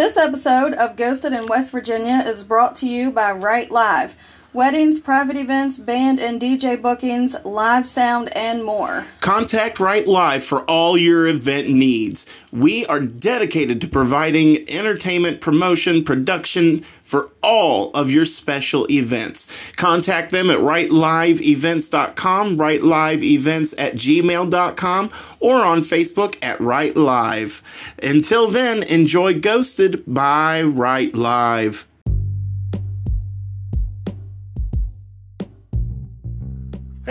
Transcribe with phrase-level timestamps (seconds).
[0.00, 4.16] This episode of Ghosted in West Virginia is brought to you by Right Live.
[4.52, 9.06] Weddings, private events, band and DJ bookings, live sound, and more.
[9.20, 12.26] Contact Right Live for all your event needs.
[12.50, 19.46] We are dedicated to providing entertainment, promotion, production for all of your special events.
[19.76, 27.94] Contact them at rightliveevents.com, rightliveevents at gmail.com, or on Facebook at Right Live.
[28.02, 31.86] Until then, enjoy Ghosted by Right Live.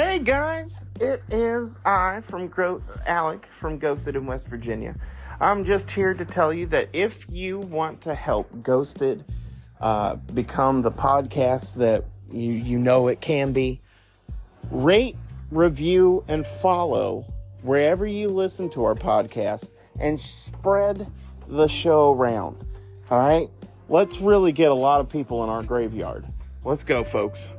[0.02, 4.96] Hey guys, it is I from Gro- Alec from Ghosted in West Virginia.
[5.42, 9.26] I'm just here to tell you that if you want to help Ghosted
[9.82, 13.82] uh, become the podcast that you, you know it can be,
[14.72, 15.18] rate,
[15.52, 17.26] review, and follow
[17.62, 19.70] wherever you listen to our podcast
[20.00, 21.12] and spread
[21.50, 22.66] the show around.
[23.12, 23.50] All right?
[23.90, 26.26] Let's really get a lot of people in our graveyard.
[26.64, 27.50] Let's go, folks.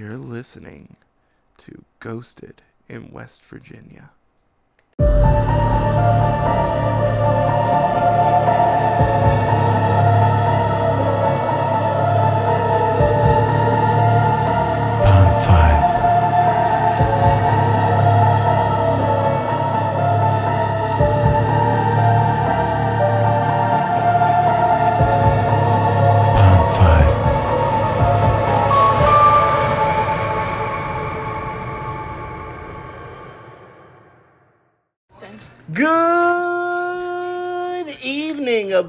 [0.00, 0.96] You're listening
[1.58, 4.12] to Ghosted in West Virginia.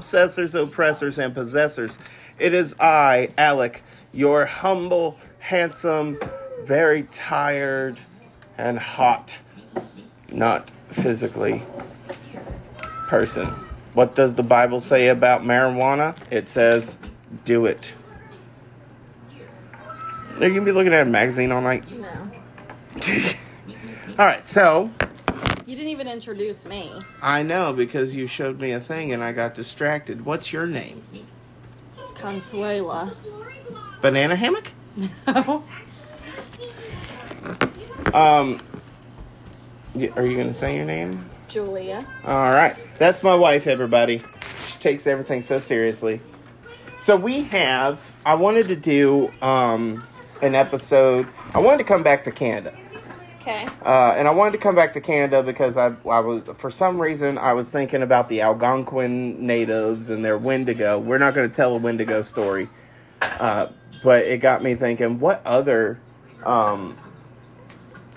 [0.02, 1.98] Obsessors, oppressors, and possessors.
[2.38, 6.18] It is I, Alec, your humble, handsome,
[6.62, 7.98] very tired,
[8.58, 9.38] and hot,
[10.32, 11.62] not physically,
[13.08, 13.46] person.
[13.94, 16.16] What does the Bible say about marijuana?
[16.30, 16.98] It says,
[17.44, 17.94] do it.
[20.38, 21.84] Are you gonna be looking at a magazine all night?
[21.90, 22.08] No.
[24.18, 24.90] all right, so
[25.72, 26.92] You didn't even introduce me.
[27.22, 30.26] I know because you showed me a thing and I got distracted.
[30.26, 31.02] What's your name?
[31.96, 33.14] Consuela.
[34.02, 34.70] Banana hammock?
[35.26, 35.64] No.
[38.12, 38.60] Um,
[40.14, 41.24] are you gonna say your name?
[41.48, 42.06] Julia.
[42.26, 43.66] All right, that's my wife.
[43.66, 44.22] Everybody,
[44.54, 46.20] she takes everything so seriously.
[46.98, 48.12] So we have.
[48.26, 50.06] I wanted to do um
[50.42, 51.26] an episode.
[51.54, 52.76] I wanted to come back to Canada.
[53.42, 53.66] Okay.
[53.84, 57.00] Uh, and I wanted to come back to Canada because I, I was for some
[57.02, 61.00] reason I was thinking about the Algonquin natives and their Wendigo.
[61.00, 62.68] We're not going to tell a Wendigo story,
[63.22, 63.68] uh,
[64.04, 66.00] but it got me thinking: what other
[66.44, 66.96] um,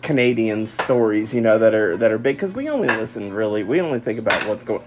[0.04, 2.38] Canadian stories, you know, that are that are big?
[2.38, 4.84] Because we only listen really, we only think about what's going.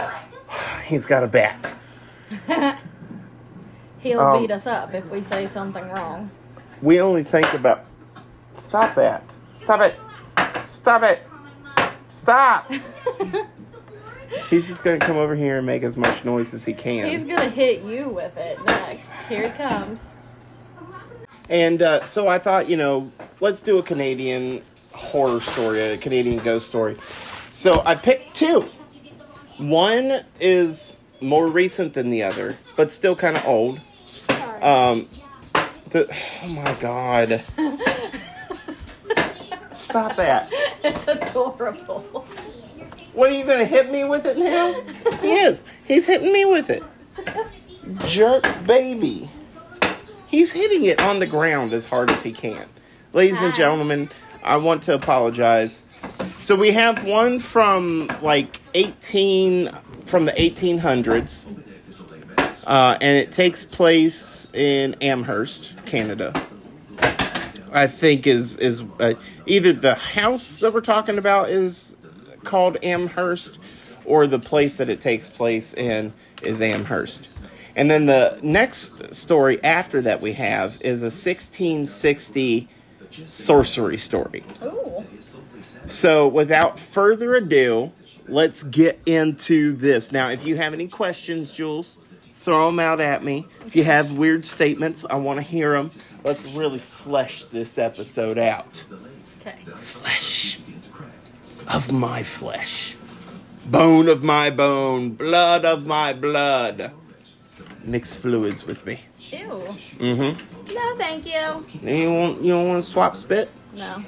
[0.86, 1.76] He's got a bat.
[4.00, 6.30] He'll Um, beat us up if we say something wrong.
[6.82, 7.84] We only think about.
[8.54, 9.22] Stop that!
[9.56, 9.98] Stop it!
[10.68, 11.22] Stop it!
[12.10, 12.70] Stop!
[14.50, 17.08] He's just gonna come over here and make as much noise as he can.
[17.08, 19.12] He's gonna hit you with it next.
[19.28, 20.14] Here he comes.
[21.48, 24.62] And uh, so I thought, you know, let's do a Canadian
[24.92, 26.96] horror story, a Canadian ghost story.
[27.50, 28.68] So I picked two.
[29.58, 33.80] One is more recent than the other, but still kind of old.
[34.60, 35.06] Um,
[35.90, 37.42] the, oh my god.
[39.86, 40.52] Stop that.
[40.84, 42.00] It's adorable.
[43.12, 44.80] What are you going to hit me with it now?
[45.20, 45.64] he is.
[45.84, 46.82] He's hitting me with it.
[48.06, 49.28] Jerk baby.
[50.26, 52.68] He's hitting it on the ground as hard as he can.
[53.12, 54.10] Ladies and gentlemen,
[54.42, 55.84] I want to apologize.
[56.40, 59.70] So we have one from like 18
[60.04, 61.46] from the 1800s.
[62.66, 66.32] Uh, and it takes place in Amherst, Canada.
[67.72, 69.14] I think is is uh,
[69.46, 71.96] either the house that we're talking about is
[72.44, 73.58] called Amherst,
[74.04, 77.28] or the place that it takes place in is Amherst.
[77.74, 82.68] And then the next story after that we have is a 1660
[83.26, 84.42] sorcery story.
[84.64, 85.04] Ooh.
[85.86, 87.92] So, without further ado,
[88.26, 90.10] let's get into this.
[90.10, 91.98] Now, if you have any questions, Jules,
[92.34, 93.46] throw them out at me.
[93.66, 95.92] If you have weird statements, I want to hear them.
[96.26, 98.84] Let's really flesh this episode out.
[99.40, 99.54] Okay.
[99.76, 100.58] Flesh
[101.68, 102.96] of my flesh,
[103.66, 106.90] bone of my bone, blood of my blood.
[107.84, 108.98] Mix fluids with me.
[109.30, 109.38] Ew.
[110.00, 110.74] Mm-hmm.
[110.74, 111.64] No, thank you.
[111.88, 114.02] You want you don't want to swap spit, No.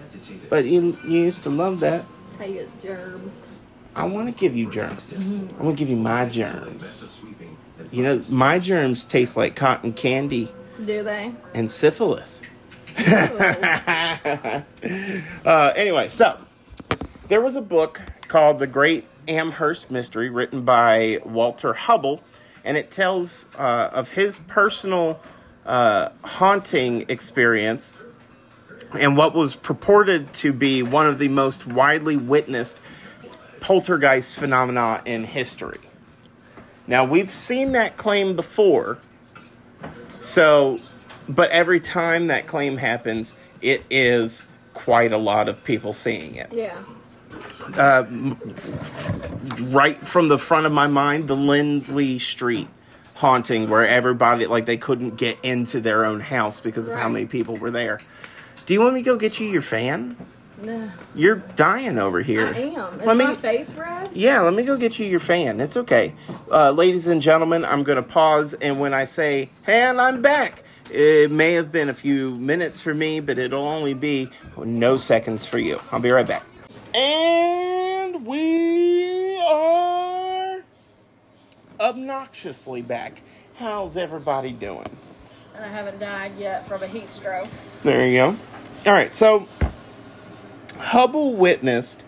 [0.50, 2.04] but you you used to love that.
[2.40, 3.46] You get germs.
[3.94, 5.06] I want to give you germs.
[5.56, 7.20] I want to give you my germs.
[7.92, 10.48] You know, my germs taste like cotton candy
[10.84, 11.32] Do they?
[11.54, 12.42] and syphilis.
[12.98, 14.62] uh,
[15.76, 16.38] anyway, so
[17.28, 22.20] there was a book called The Great Amherst Mystery written by Walter Hubbell,
[22.64, 25.20] and it tells uh, of his personal
[25.66, 27.94] uh, haunting experience
[28.98, 32.78] and what was purported to be one of the most widely witnessed
[33.60, 35.78] poltergeist phenomena in history.
[36.86, 38.98] Now, we've seen that claim before,
[40.20, 40.80] so,
[41.28, 44.44] but every time that claim happens, it is
[44.74, 46.52] quite a lot of people seeing it.
[46.52, 46.78] Yeah.
[47.76, 48.06] Uh,
[49.60, 52.68] right from the front of my mind, the Lindley Street
[53.14, 57.26] haunting, where everybody, like, they couldn't get into their own house because of how many
[57.26, 58.00] people were there.
[58.64, 60.16] Do you want me to go get you your fan?
[60.60, 60.90] No.
[61.14, 62.46] You're dying over here.
[62.48, 63.00] I am.
[63.00, 64.10] Is Let me- my face red?
[64.14, 65.60] Yeah, let me go get you your fan.
[65.60, 66.14] It's okay.
[66.50, 70.62] Uh, ladies and gentlemen, I'm going to pause, and when I say, and I'm back,
[70.90, 75.44] it may have been a few minutes for me, but it'll only be no seconds
[75.46, 75.80] for you.
[75.92, 76.44] I'll be right back.
[76.94, 80.62] And we are
[81.78, 83.22] obnoxiously back.
[83.56, 84.88] How's everybody doing?
[85.54, 87.48] And I haven't died yet from a heat stroke.
[87.84, 88.36] There you go.
[88.86, 89.46] All right, so
[90.78, 92.02] Hubbell witnessed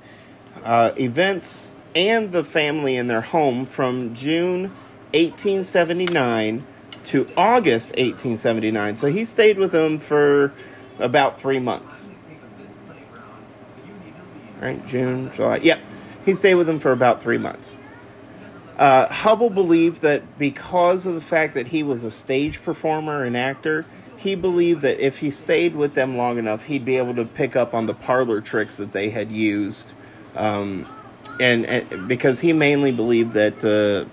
[0.64, 4.70] uh, events and the family in their home from June
[5.12, 6.64] 1879
[7.04, 8.96] to August 1879.
[8.96, 10.52] So he stayed with them for
[10.98, 12.08] about three months.
[14.60, 15.56] Right, June, July.
[15.56, 15.80] Yep,
[16.24, 17.76] he stayed with them for about three months.
[18.76, 23.36] Uh, Hubbell believed that because of the fact that he was a stage performer and
[23.36, 23.84] actor,
[24.22, 27.56] he believed that if he stayed with them long enough, he'd be able to pick
[27.56, 29.92] up on the parlor tricks that they had used.
[30.36, 30.86] Um,
[31.40, 34.04] and, and because he mainly believed that uh,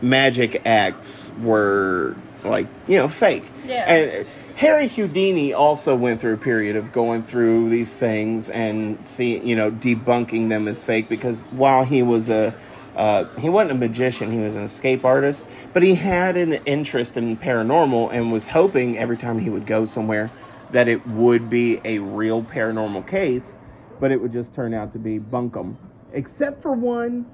[0.00, 3.50] magic acts were like you know fake.
[3.66, 3.92] Yeah.
[3.92, 4.26] And
[4.56, 9.54] Harry Houdini also went through a period of going through these things and see you
[9.54, 12.54] know debunking them as fake because while he was a
[12.96, 17.16] uh, he wasn't a magician, he was an escape artist, but he had an interest
[17.16, 20.30] in paranormal and was hoping every time he would go somewhere
[20.72, 23.52] that it would be a real paranormal case,
[23.98, 25.76] but it would just turn out to be bunkum.
[26.12, 27.26] Except for one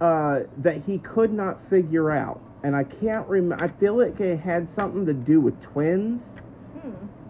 [0.00, 2.40] uh, that he could not figure out.
[2.62, 6.22] And I can't remember, I feel like it had something to do with twins,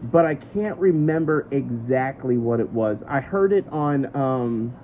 [0.03, 3.03] but I can't remember exactly what it was.
[3.07, 4.75] I heard it on, um,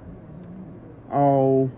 [1.12, 1.70] oh,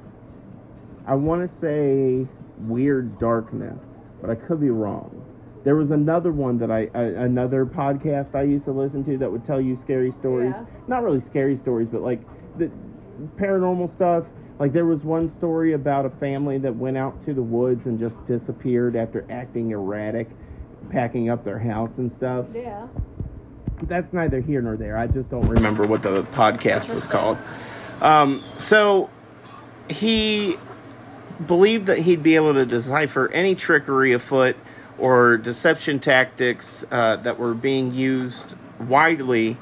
[1.09, 2.27] I want to say
[2.59, 3.81] Weird Darkness,
[4.21, 5.25] but I could be wrong.
[5.65, 9.31] There was another one that I, uh, another podcast I used to listen to that
[9.33, 10.53] would tell you scary stories.
[10.55, 10.65] Yeah.
[10.87, 12.21] Not really scary stories, but like
[12.59, 12.71] the
[13.37, 14.25] paranormal stuff.
[14.59, 17.99] Like there was one story about a family that went out to the woods and
[17.99, 20.29] just disappeared after acting erratic,
[20.91, 22.87] packing up their house and stuff Yeah.
[23.83, 24.97] that's neither here nor there.
[24.99, 27.39] I just don't remember what the podcast was called.
[28.01, 29.11] Um, so
[29.89, 30.57] he
[31.45, 34.57] believed that he'd be able to decipher any trickery afoot
[34.99, 39.57] or deception tactics uh, that were being used widely,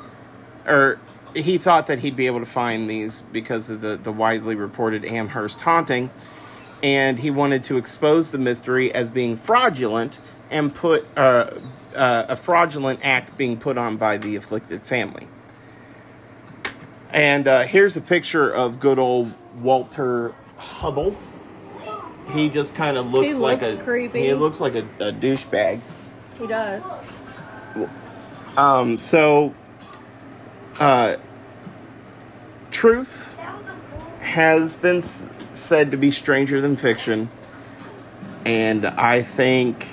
[0.67, 0.99] or
[1.35, 5.05] he thought that he'd be able to find these because of the, the widely reported
[5.05, 6.11] Amherst haunting,
[6.83, 10.19] and he wanted to expose the mystery as being fraudulent
[10.51, 11.51] and put uh,
[11.95, 15.29] uh, a fraudulent act being put on by the afflicted family.
[17.11, 21.17] And uh, here's a picture of good old Walter Hubbell.
[22.33, 24.23] He just kind of looks, He like looks a creepy.
[24.27, 25.81] he looks like a, a douchebag.
[26.39, 26.83] He does.
[28.57, 29.55] Um, so,
[30.79, 31.17] uh,
[32.71, 33.35] truth
[34.21, 37.31] has been s- said to be stranger than fiction,
[38.45, 39.87] and I think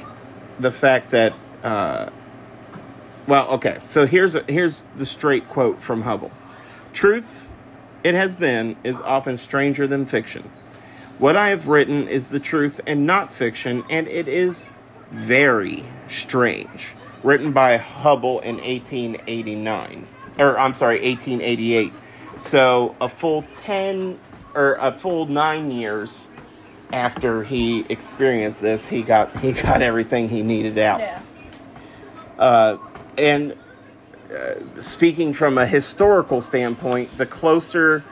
[0.60, 2.10] the fact that, uh,
[3.28, 3.80] well, okay.
[3.84, 6.32] So here's a, here's the straight quote from Hubbell:
[6.94, 7.48] "Truth,
[8.04, 10.50] it has been, is often stranger than fiction.
[11.24, 14.65] What I have written is the truth and not fiction, and it is
[15.10, 20.06] very strange." Written by Hubbell in 1889,
[20.38, 21.94] or I'm sorry, 1888.
[22.38, 24.20] So a full 10
[24.53, 26.27] or a full nine years
[26.92, 31.00] after he experienced this, he got he got everything he needed out.
[31.00, 31.22] Yeah.
[32.38, 32.77] Uh,
[33.18, 33.56] and
[34.30, 38.03] uh, speaking from a historical standpoint, the closer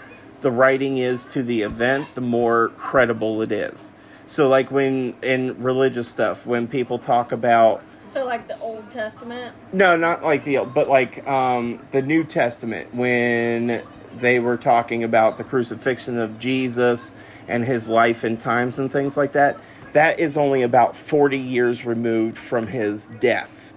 [0.42, 3.94] the writing is to the event, the more credible it is.
[4.26, 7.84] So, like when in religious stuff, when people talk about
[8.14, 9.56] So like the Old Testament.
[9.74, 13.84] no, not like the but like um, the New Testament when
[14.18, 17.16] they were talking about the crucifixion of Jesus
[17.48, 19.58] and his life and times and things like that,
[19.94, 23.74] that is only about 40 years removed from his death.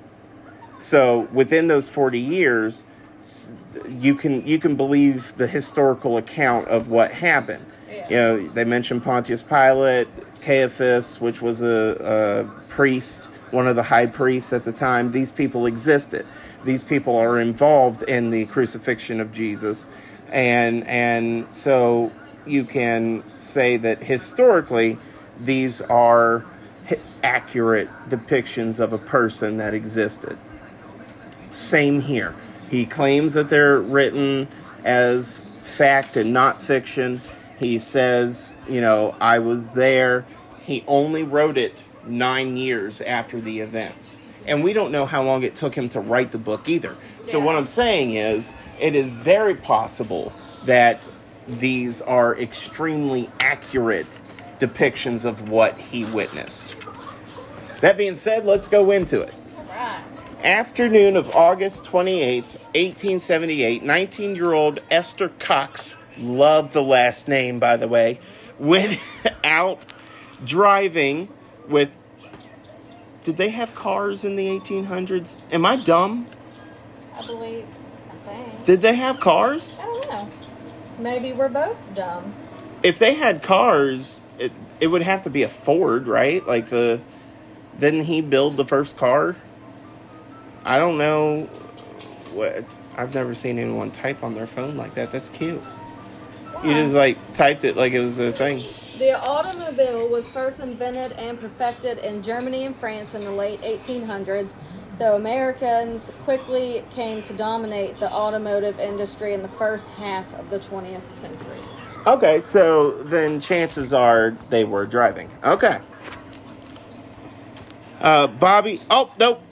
[0.79, 2.85] So within those 40 years,
[3.89, 7.65] you can you can believe the historical account of what happened.
[8.11, 10.09] You know, they mentioned Pontius Pilate,
[10.41, 15.13] Caiaphas, which was a, a priest, one of the high priests at the time.
[15.13, 16.27] These people existed.
[16.65, 19.87] These people are involved in the crucifixion of Jesus,
[20.31, 22.11] and and so
[22.47, 24.99] you can say that historically,
[25.39, 26.45] these are
[27.23, 30.37] accurate depictions of a person that existed.
[31.51, 32.35] Same here.
[32.71, 34.49] He claims that they're written
[34.85, 37.21] as fact and not fiction.
[37.59, 40.27] He says, you know, I was there.
[40.61, 44.19] He only wrote it nine years after the events.
[44.47, 46.97] And we don't know how long it took him to write the book either.
[47.23, 50.35] So, what I'm saying is, it is very possible
[50.67, 51.01] that
[51.49, 54.21] these are extremely accurate
[54.59, 56.75] depictions of what he witnessed.
[57.81, 59.35] That being said, let's go into it.
[60.45, 67.79] Afternoon of August 28th, 1878, 19 year old Esther Cox, love the last name by
[67.79, 68.21] the way,
[68.59, 68.99] went
[69.45, 69.87] out
[70.45, 71.31] driving
[71.67, 71.89] with.
[73.25, 75.39] Did they have cars in the 1800s?
[75.51, 76.27] Am I dumb?
[77.19, 77.67] I believe.
[78.11, 78.67] I think.
[78.67, 79.79] Did they have cars?
[79.81, 80.31] I don't know.
[80.99, 82.35] Maybe we're both dumb.
[82.83, 86.47] If they had cars, it, it would have to be a Ford, right?
[86.47, 87.01] Like the.
[87.79, 89.37] Didn't he build the first car?
[90.65, 91.45] I don't know
[92.33, 92.65] what.
[92.97, 95.11] I've never seen anyone type on their phone like that.
[95.11, 95.63] That's cute.
[96.63, 98.65] You just like typed it like it was a thing.
[98.99, 104.55] The automobile was first invented and perfected in Germany and France in the late 1800s,
[104.99, 110.61] though Americans quickly came to dominate the automotive industry in the first half of the
[110.61, 111.59] 20th century.
[112.07, 115.29] Okay, so then chances are they were driving.
[115.43, 115.81] Okay.
[118.01, 118.81] Uh, Bobby.
[118.91, 119.43] Oh, nope.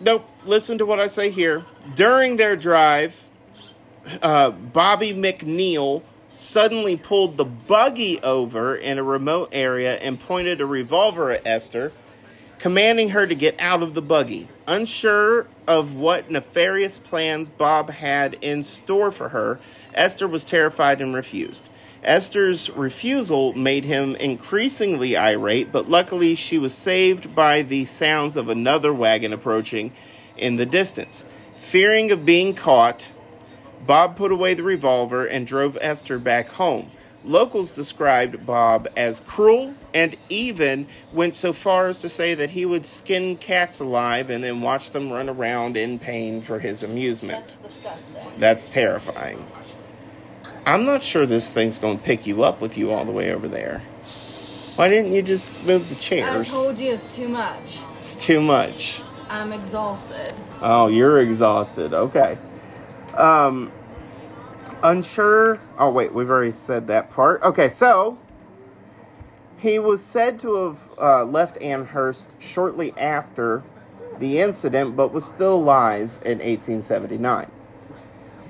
[0.00, 0.29] Nope.
[0.44, 1.64] Listen to what I say here.
[1.94, 3.26] During their drive,
[4.22, 6.02] uh, Bobby McNeil
[6.34, 11.92] suddenly pulled the buggy over in a remote area and pointed a revolver at Esther,
[12.58, 14.48] commanding her to get out of the buggy.
[14.66, 19.60] Unsure of what nefarious plans Bob had in store for her,
[19.92, 21.68] Esther was terrified and refused.
[22.02, 28.48] Esther's refusal made him increasingly irate, but luckily she was saved by the sounds of
[28.48, 29.92] another wagon approaching
[30.40, 31.24] in the distance.
[31.56, 33.08] Fearing of being caught,
[33.86, 36.90] Bob put away the revolver and drove Esther back home.
[37.22, 42.64] Locals described Bob as cruel and even went so far as to say that he
[42.64, 47.56] would skin cats alive and then watch them run around in pain for his amusement.
[47.60, 48.32] That's disgusting.
[48.38, 49.44] That's terrifying.
[50.64, 53.32] I'm not sure this thing's going to pick you up with you all the way
[53.32, 53.82] over there.
[54.76, 56.48] Why didn't you just move the chairs?
[56.48, 57.80] I told you it's too much.
[57.98, 59.02] It's too much.
[59.30, 60.34] I'm exhausted.
[60.60, 61.94] Oh, you're exhausted.
[61.94, 62.36] Okay.
[63.14, 63.70] Um,
[64.82, 65.60] unsure.
[65.78, 67.40] Oh, wait, we've already said that part.
[67.42, 68.18] Okay, so
[69.56, 73.62] he was said to have uh, left Amherst shortly after
[74.18, 77.52] the incident, but was still alive in 1879.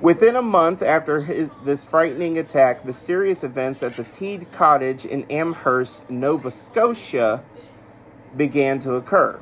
[0.00, 5.24] Within a month after his, this frightening attack, mysterious events at the Teed Cottage in
[5.30, 7.44] Amherst, Nova Scotia,
[8.34, 9.38] began to occur.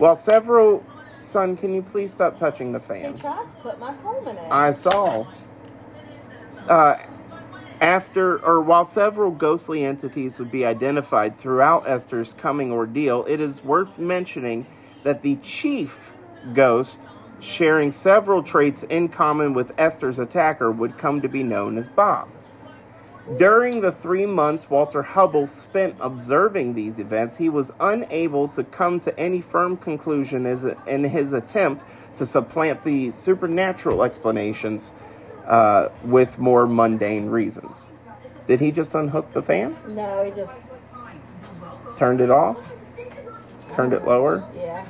[0.00, 0.82] While several.
[1.20, 3.18] Son, can you please stop touching the He fan?
[3.18, 4.50] tried to put my Coleman in.
[4.50, 5.26] I saw.
[6.66, 6.96] Uh,
[7.82, 13.62] after, or while several ghostly entities would be identified throughout Esther's coming ordeal, it is
[13.62, 14.66] worth mentioning
[15.02, 16.14] that the chief
[16.54, 21.88] ghost, sharing several traits in common with Esther's attacker, would come to be known as
[21.88, 22.28] Bob.
[23.38, 28.98] During the three months Walter Hubbell spent observing these events, he was unable to come
[29.00, 31.84] to any firm conclusion as in his attempt
[32.16, 34.94] to supplant the supernatural explanations
[35.46, 37.86] uh, with more mundane reasons.
[38.46, 39.76] Did he just unhook the fan?
[39.88, 40.64] no, he just,
[41.96, 42.56] Turned it off?
[43.74, 44.44] Turned it lower?
[44.56, 44.84] yeah.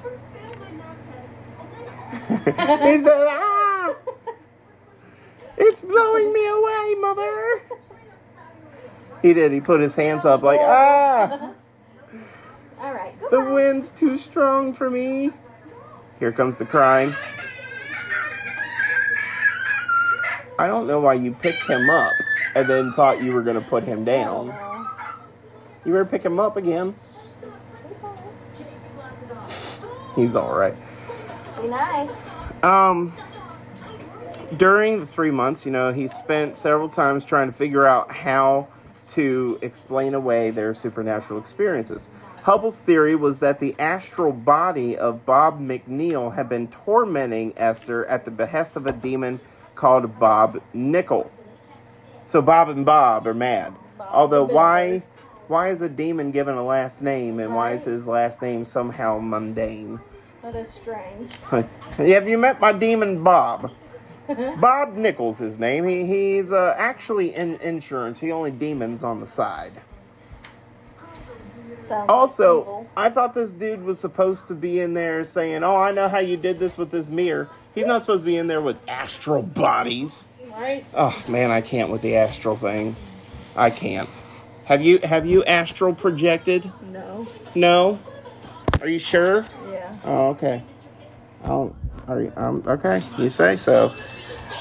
[2.86, 3.94] He said, ah!
[5.62, 7.62] It's blowing me away, mother!
[9.22, 9.52] He did.
[9.52, 11.52] He put his hands up like, ah!
[12.80, 15.30] All right, The wind's too strong for me.
[16.18, 17.14] Here comes the crying.
[20.58, 22.12] I don't know why you picked him up
[22.54, 24.46] and then thought you were going to put him down.
[25.84, 26.94] You better pick him up again.
[30.16, 30.74] He's all right.
[31.60, 32.10] Be nice.
[32.62, 33.12] Um,
[34.56, 38.68] during the three months, you know, he spent several times trying to figure out how
[39.10, 42.10] to explain away their supernatural experiences.
[42.42, 48.24] Hubbell's theory was that the astral body of Bob McNeil had been tormenting Esther at
[48.24, 49.40] the behest of a demon
[49.74, 51.30] called Bob Nickel.
[52.26, 53.74] So Bob and Bob are mad.
[53.98, 55.02] Although why
[55.48, 59.18] why is a demon given a last name and why is his last name somehow
[59.18, 60.00] mundane?
[60.42, 61.32] That is strange.
[61.96, 63.72] Have you met my demon Bob?
[64.60, 65.86] Bob Nichols, his name.
[65.88, 68.20] He he's uh, actually in insurance.
[68.20, 69.72] He only demons on the side.
[71.82, 72.90] Sounds Also, evil.
[72.96, 76.18] I thought this dude was supposed to be in there saying, "Oh, I know how
[76.20, 79.42] you did this with this mirror." He's not supposed to be in there with astral
[79.42, 80.28] bodies.
[80.52, 80.84] right?
[80.94, 82.94] Oh man, I can't with the astral thing.
[83.56, 84.08] I can't.
[84.66, 86.70] Have you have you astral projected?
[86.92, 87.26] No.
[87.56, 87.98] No.
[88.80, 89.44] Are you sure?
[89.70, 89.96] Yeah.
[90.04, 90.62] Oh, okay.
[91.44, 93.04] Oh, are you, um, okay.
[93.18, 93.92] You say so.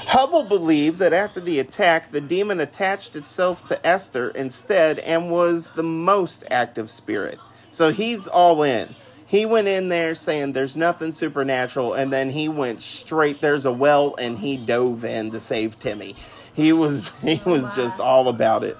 [0.06, 5.72] Hubbell believed that after the attack, the demon attached itself to Esther instead and was
[5.72, 7.38] the most active spirit.
[7.70, 8.94] So he's all in.
[9.26, 13.40] He went in there saying there's nothing supernatural, and then he went straight.
[13.40, 16.16] There's a well, and he dove in to save Timmy.
[16.52, 18.76] He was he was just all about it.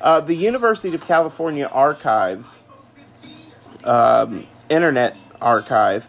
[0.00, 2.62] Uh, the University of California Archives
[3.84, 6.08] um, Internet Archive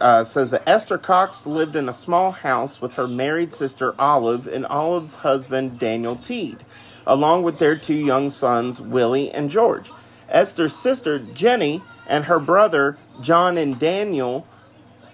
[0.00, 4.46] uh, says that Esther Cox lived in a small house with her married sister Olive
[4.46, 6.64] and Olive's husband Daniel Teed,
[7.06, 9.90] along with their two young sons Willie and George.
[10.28, 14.46] Esther's sister Jenny and her brother John and Daniel,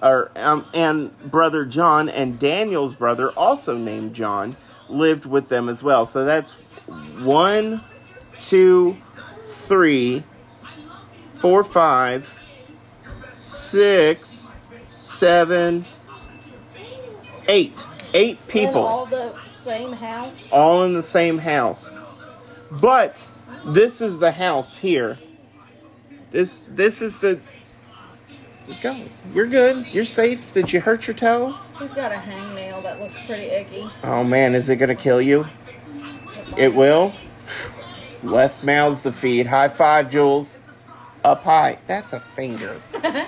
[0.03, 4.57] or um, and brother John and Daniel's brother, also named John,
[4.89, 6.05] lived with them as well.
[6.05, 6.53] So that's
[7.23, 7.83] one,
[8.41, 8.97] two,
[9.47, 10.25] three,
[11.37, 12.41] four, five,
[13.43, 14.44] six,
[15.25, 15.87] seven,
[17.49, 17.87] eight.
[18.13, 20.39] Eight In people all the same house.
[20.53, 22.01] all in the same house.
[22.71, 23.27] But
[23.65, 25.19] this is the house here.
[26.31, 27.41] This this is the
[28.83, 29.07] Go.
[29.35, 29.87] You're good.
[29.87, 30.53] You're safe.
[30.53, 31.55] Did you hurt your toe?
[31.79, 33.91] He's got a hangnail that looks pretty icky.
[34.03, 35.47] Oh man, is it gonna kill you?
[36.59, 37.15] It will.
[38.23, 39.47] Less mouths to feed.
[39.47, 40.61] High five, Jules.
[41.25, 41.79] Up high.
[41.87, 42.81] That's a finger.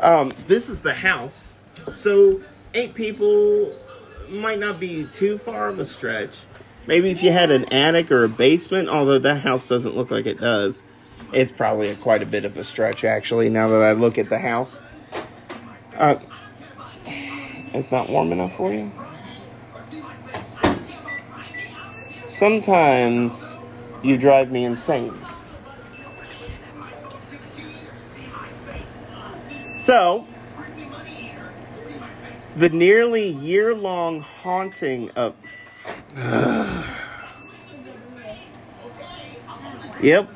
[0.00, 1.52] um, this is the house.
[1.94, 2.40] So
[2.74, 3.74] eight people
[4.28, 6.36] might not be too far of a stretch.
[6.86, 10.26] Maybe if you had an attic or a basement, although that house doesn't look like
[10.26, 10.82] it does.
[11.32, 14.28] It's probably a, quite a bit of a stretch, actually, now that I look at
[14.28, 14.82] the house.
[15.96, 16.16] Uh,
[17.06, 18.90] it's not warm enough for you?
[22.24, 23.60] Sometimes
[24.02, 25.14] you drive me insane.
[29.80, 30.26] So,
[32.54, 35.34] the nearly year long haunting of.
[40.02, 40.28] yep.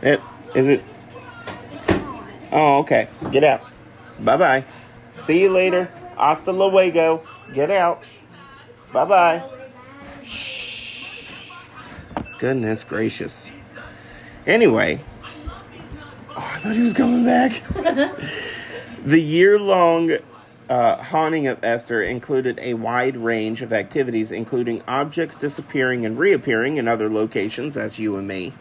[0.00, 0.22] Yep.
[0.54, 0.84] Is it?
[2.52, 3.08] Oh, okay.
[3.32, 3.64] Get out.
[4.20, 4.64] Bye bye.
[5.12, 5.90] See you later.
[6.16, 7.24] Hasta luego.
[7.52, 8.04] Get out.
[8.92, 9.42] Bye bye.
[10.24, 11.24] Shh.
[12.38, 13.50] Goodness gracious.
[14.46, 15.00] Anyway.
[16.34, 17.62] Oh, I thought he was coming back.
[19.04, 20.12] the year long
[20.68, 26.78] uh, haunting of Esther included a wide range of activities, including objects disappearing and reappearing
[26.78, 28.54] in other locations, as you and me.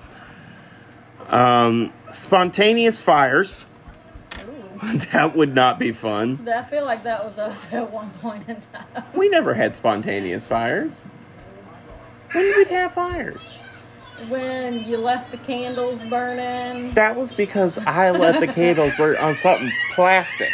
[1.28, 3.66] Um, spontaneous fires.
[5.14, 6.50] that would not be fun.
[6.50, 9.06] I feel like that was us at one point in time.
[9.14, 11.04] We never had spontaneous fires.
[12.34, 13.54] When did we have fires?
[14.30, 16.94] When you left the candles burning.
[16.94, 20.52] That was because I let the candles burn on something plastic.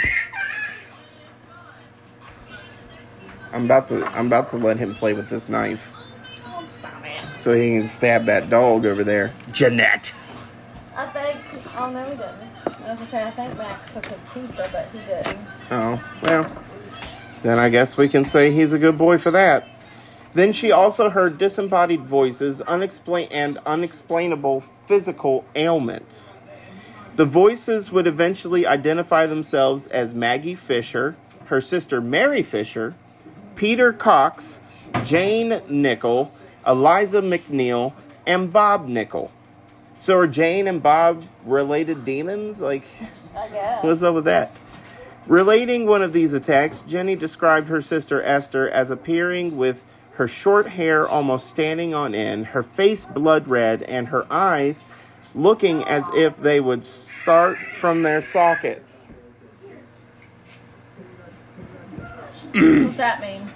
[3.53, 5.93] I'm about to I'm about to let him play with this knife
[6.45, 7.35] Oh, stop it.
[7.35, 9.33] so he can stab that dog over there.
[9.51, 10.13] Jeanette.
[10.95, 11.37] I think.
[11.77, 12.35] Oh no, he didn't.
[12.65, 15.37] I was gonna say I think Max took his pizza, but he didn't.
[15.71, 16.63] Oh, well.
[17.43, 19.67] Then I guess we can say he's a good boy for that.
[20.37, 26.35] Then she also heard disembodied voices, unexplain and unexplainable physical ailments.
[27.15, 32.93] The voices would eventually identify themselves as Maggie Fisher, her sister Mary Fisher,
[33.55, 34.59] Peter Cox,
[35.03, 36.31] Jane Nickel,
[36.67, 37.93] Eliza McNeil,
[38.27, 39.31] and Bob Nickel.
[39.97, 42.61] So are Jane and Bob related demons?
[42.61, 42.85] Like.
[43.81, 44.55] What's up with that?
[45.25, 50.67] Relating one of these attacks, Jenny described her sister Esther as appearing with her short
[50.67, 54.83] hair almost standing on end, her face blood red, and her eyes
[55.35, 59.07] looking as if they would start from their sockets.
[62.51, 63.47] What's that mean?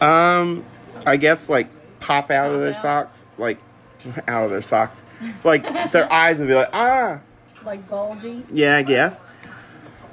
[0.00, 0.64] Um,
[1.04, 1.68] I guess like
[2.00, 2.80] pop out of their out?
[2.80, 3.58] socks, like
[4.28, 5.02] out of their socks,
[5.44, 7.20] like their eyes would be like ah.
[7.66, 8.44] Like bulgy?
[8.50, 9.22] Yeah, I guess.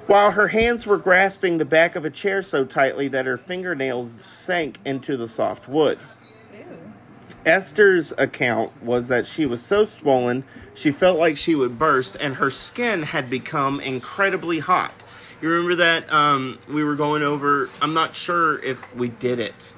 [0.07, 4.21] While her hands were grasping the back of a chair so tightly that her fingernails
[4.23, 5.97] sank into the soft wood.
[6.53, 6.65] Ew.
[7.45, 10.43] Esther's account was that she was so swollen
[10.75, 14.93] she felt like she would burst, and her skin had become incredibly hot.
[15.41, 17.69] You remember that um, we were going over?
[17.81, 19.73] I'm not sure if we did it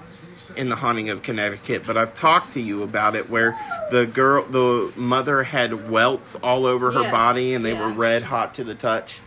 [0.56, 3.58] in the haunting of Connecticut, but I've talked to you about it where
[3.92, 8.24] the girl, the mother had welts all over her Yes, body, and they were red
[8.24, 9.22] hot to the touch.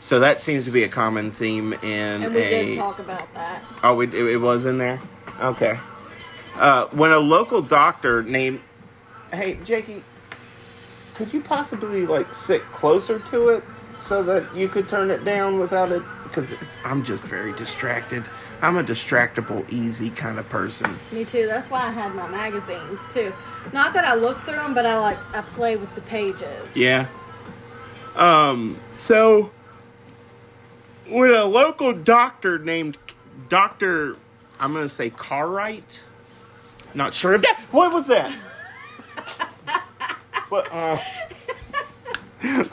[0.00, 2.64] So that seems to be a common theme in And we a.
[2.66, 3.62] did talk about that.
[3.82, 5.00] Oh, it, it was in there?
[5.40, 5.78] Okay.
[6.54, 8.60] Uh, when a local doctor named.
[9.32, 10.02] Hey, Jakey,
[11.14, 13.64] could you possibly, like, sit closer to it
[14.00, 16.02] so that you could turn it down without it?
[16.24, 18.24] Because it's, I'm just very distracted.
[18.62, 20.98] I'm a distractible, easy kind of person.
[21.12, 21.46] Me too.
[21.46, 23.32] That's why I had my magazines too.
[23.72, 26.76] Not that I look through them, but I like I play with the pages.
[26.76, 27.06] Yeah.
[28.16, 29.50] Um, so
[31.10, 32.96] when a local doctor named
[33.48, 34.16] Dr.
[34.58, 36.02] I'm going to say Carwright.
[36.94, 38.32] Not sure if that What was that?
[40.48, 40.96] what uh
[42.42, 42.70] It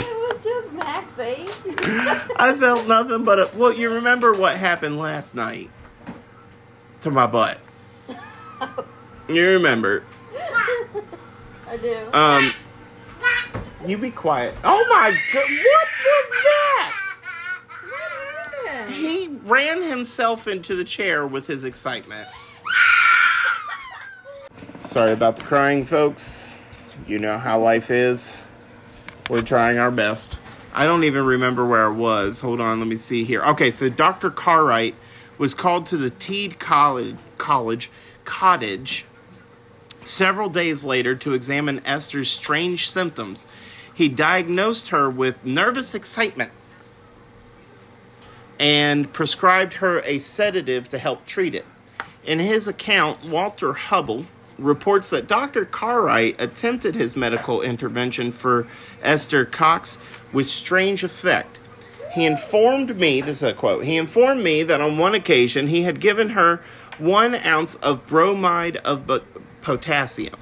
[0.00, 1.46] was just Maxie.
[2.36, 5.70] I felt nothing but a well, you remember what happened last night
[7.00, 7.58] to my butt.
[9.28, 10.04] You remember.
[11.66, 12.08] I do.
[12.12, 12.50] Um
[13.84, 14.54] You be quiet.
[14.62, 16.85] Oh my god, what was that?
[18.88, 22.28] He ran himself into the chair with his excitement.
[24.84, 26.48] Sorry about the crying, folks.
[27.06, 28.36] You know how life is.
[29.28, 30.38] We're trying our best.
[30.72, 32.40] I don't even remember where I was.
[32.40, 33.42] Hold on, let me see here.
[33.42, 34.30] Okay, so Dr.
[34.30, 34.94] Cartwright
[35.38, 37.90] was called to the Teed College, College
[38.24, 39.06] Cottage
[40.02, 43.46] several days later to examine Esther's strange symptoms.
[43.92, 46.52] He diagnosed her with nervous excitement
[48.58, 51.66] and prescribed her a sedative to help treat it.
[52.24, 54.26] In his account, Walter Hubbell
[54.58, 55.64] reports that Dr.
[55.64, 58.66] Cartwright attempted his medical intervention for
[59.02, 59.98] Esther Cox
[60.32, 61.58] with strange effect.
[62.12, 65.82] He informed me, this is a quote, he informed me that on one occasion he
[65.82, 66.62] had given her
[66.98, 69.10] one ounce of bromide of
[69.60, 70.38] potassium,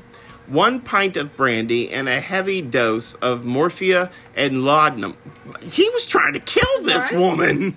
[0.46, 5.16] one pint of brandy, and a heavy dose of morphia and laudanum.
[5.64, 7.18] He was trying to kill this Right.
[7.18, 7.76] woman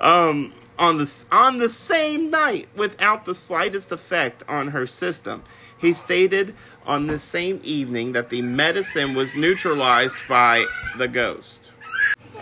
[0.00, 5.42] um, on the on the same night without the slightest effect on her system.
[5.76, 6.54] He stated
[6.86, 10.66] on the same evening that the medicine was neutralized by
[10.96, 11.70] the ghost.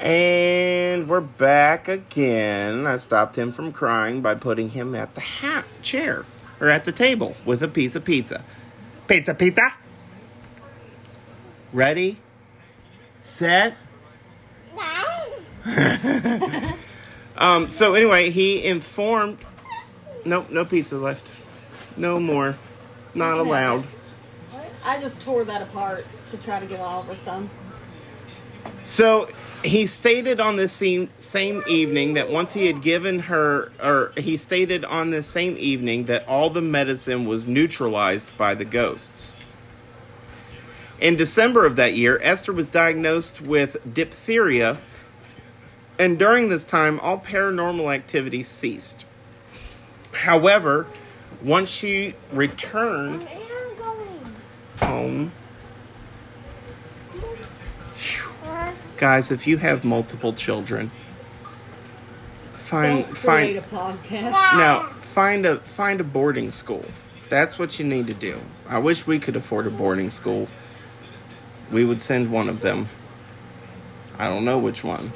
[0.01, 2.87] And we're back again.
[2.87, 6.25] I stopped him from crying by putting him at the ha- chair
[6.61, 8.45] or at the table with a piece of pizza.
[9.07, 9.75] Pizza, pizza.
[11.73, 12.19] Ready,
[13.21, 13.77] set,
[17.37, 19.39] Um, so anyway, he informed.
[20.25, 21.27] Nope, no pizza left.
[21.97, 22.57] No more.
[23.15, 23.85] Not allowed.
[24.85, 27.51] I just tore that apart to try to give Oliver some.
[28.83, 29.29] So
[29.65, 34.37] he stated on this same, same evening that once he had given her, or he
[34.37, 39.41] stated on this same evening that all the medicine was neutralized by the ghosts.
[41.01, 44.79] In December of that year, Esther was diagnosed with diphtheria,
[46.03, 49.05] and during this time, all paranormal activity ceased.
[50.13, 50.89] However,
[51.41, 54.37] once she returned am going.
[54.81, 55.33] home,
[58.97, 60.91] guys, if you have multiple children,
[62.55, 64.33] find Don't find a podcast.
[64.33, 66.85] now find a find a boarding school.
[67.29, 68.41] That's what you need to do.
[68.67, 70.49] I wish we could afford a boarding school.
[71.71, 72.89] We would send one of them.
[74.19, 75.13] I don't know which one.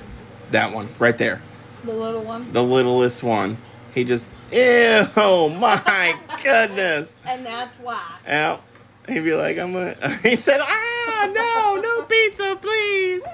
[0.50, 1.42] That one right there,
[1.84, 2.52] The little one.
[2.52, 3.58] the littlest one.
[3.94, 7.12] He just ew, oh my goodness.
[7.24, 8.02] And that's why.
[8.26, 8.62] out.
[9.08, 9.94] He'd be like, I'm a.
[10.22, 13.24] He said, ah, no, no pizza, please.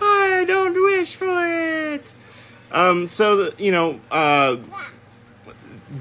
[0.00, 1.46] I don't wish for
[1.94, 2.12] it.
[2.72, 4.56] Um, so, the, you know, uh,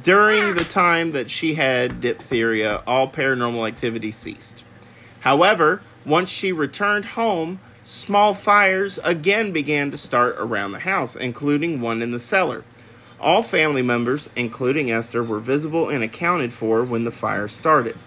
[0.02, 4.64] during the time that she had diphtheria, all paranormal activity ceased.
[5.20, 11.82] However, once she returned home, small fires again began to start around the house, including
[11.82, 12.64] one in the cellar.
[13.20, 17.98] All family members, including Esther, were visible and accounted for when the fire started.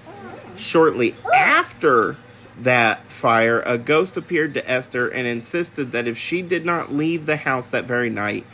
[0.57, 2.17] Shortly after
[2.61, 7.27] that fire, a ghost appeared to Esther and insisted that if she did not leave
[7.27, 8.47] the house that very night,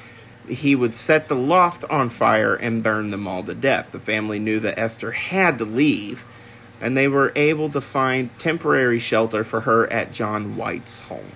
[0.48, 3.88] he would set the loft on fire and burn them all to death.
[3.92, 6.24] The family knew that Esther had to leave,
[6.83, 11.33] and they were able to find temporary shelter for her at John White's home.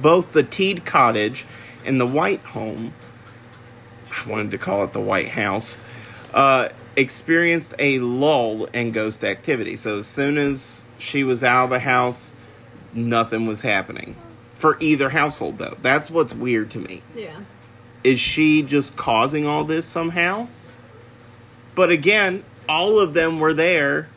[0.00, 1.44] Both the Teed cottage
[1.84, 2.94] and the White home,
[4.10, 5.78] I wanted to call it the White House,
[6.32, 9.76] uh, experienced a lull in ghost activity.
[9.76, 12.34] So as soon as she was out of the house,
[12.94, 14.16] nothing was happening.
[14.54, 15.76] For either household, though.
[15.82, 17.40] That's what's weird to me Yeah.
[18.02, 20.48] is she just causing all this somehow?
[21.74, 24.08] But again, all of them were there,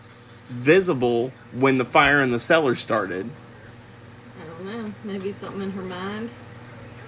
[0.49, 3.29] visible when the fire in the cellar started,
[4.41, 4.93] I don't know.
[5.03, 6.31] Maybe something in her mind.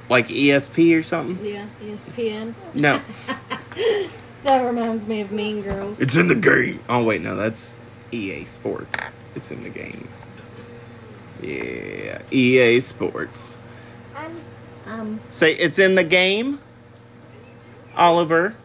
[0.10, 1.44] like ESP or something.
[1.46, 1.68] Yeah.
[1.84, 2.54] ESPN.
[2.74, 3.02] No,
[4.44, 6.00] That reminds me of Mean Girls.
[6.00, 6.80] it's in the game.
[6.90, 7.78] Oh wait, no, that's
[8.12, 9.00] EA Sports.
[9.36, 10.08] It's in the game.
[11.42, 13.58] Yeah, EA Sports.
[14.86, 15.20] Um.
[15.30, 16.60] Say it's in the game.
[17.96, 18.56] Oliver,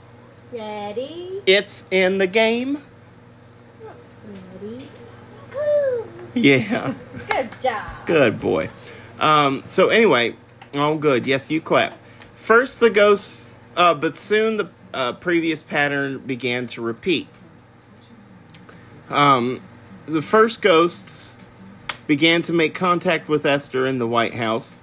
[0.53, 1.43] Ready.
[1.47, 2.83] it's in the game.
[4.63, 4.89] Ready.
[6.35, 6.95] Yeah.
[7.31, 8.07] Good job.
[8.07, 8.71] Good boy.
[9.19, 10.37] Um, so anyway,
[10.75, 11.27] all good.
[11.27, 11.95] Yes, you clap.
[12.35, 17.29] First the ghosts, uh, but soon the uh, previous pattern began to repeat.
[19.09, 19.63] Um,
[20.07, 21.39] the first ghosts
[22.07, 24.77] began to make contact with Esther in the White House.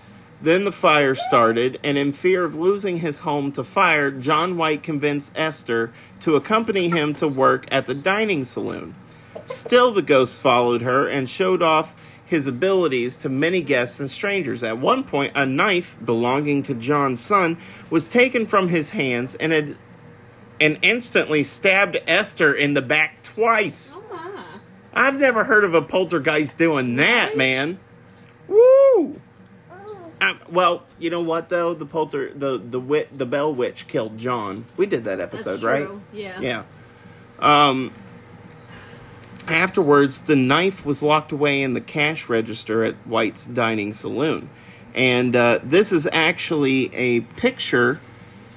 [0.43, 4.84] Then the fire started, and in fear of losing his home to fire, John White
[4.84, 8.93] convinced Esther to accompany him to work at the dining saloon.
[9.45, 14.63] Still, the ghost followed her and showed off his abilities to many guests and strangers.
[14.63, 17.58] At one point, a knife belonging to John's son
[17.89, 19.77] was taken from his hands and had
[20.60, 23.97] and instantly stabbed Esther in the back twice.
[23.97, 24.43] Oh my.
[24.93, 27.79] I've never heard of a poltergeist doing that, man.
[28.49, 29.21] Woo!
[30.24, 31.74] Um, well, you know what though?
[31.74, 34.66] The polter the the wit the bell witch killed John.
[34.78, 35.88] We did that episode, right?
[36.14, 36.40] Yeah.
[36.40, 36.64] Yeah.
[37.40, 37.94] Um.
[39.48, 44.50] Afterwards, the knife was locked away in the cash register at White's Dining Saloon,
[44.96, 48.00] and uh, this is actually a picture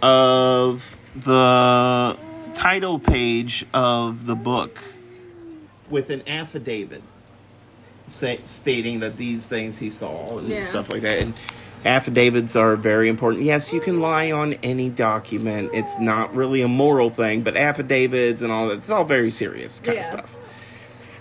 [0.01, 2.17] of the
[2.55, 4.79] title page of the book
[5.91, 7.03] with an affidavit
[8.07, 10.63] say, stating that these things he saw and Yeah.
[10.63, 11.21] stuff like that.
[11.21, 11.35] And
[11.85, 13.45] affidavits are very important.
[13.45, 15.71] Yes, you can lie on any document.
[15.73, 19.81] It's not really a moral thing, but affidavits and all that, it's all very serious
[19.81, 20.35] kind of stuff.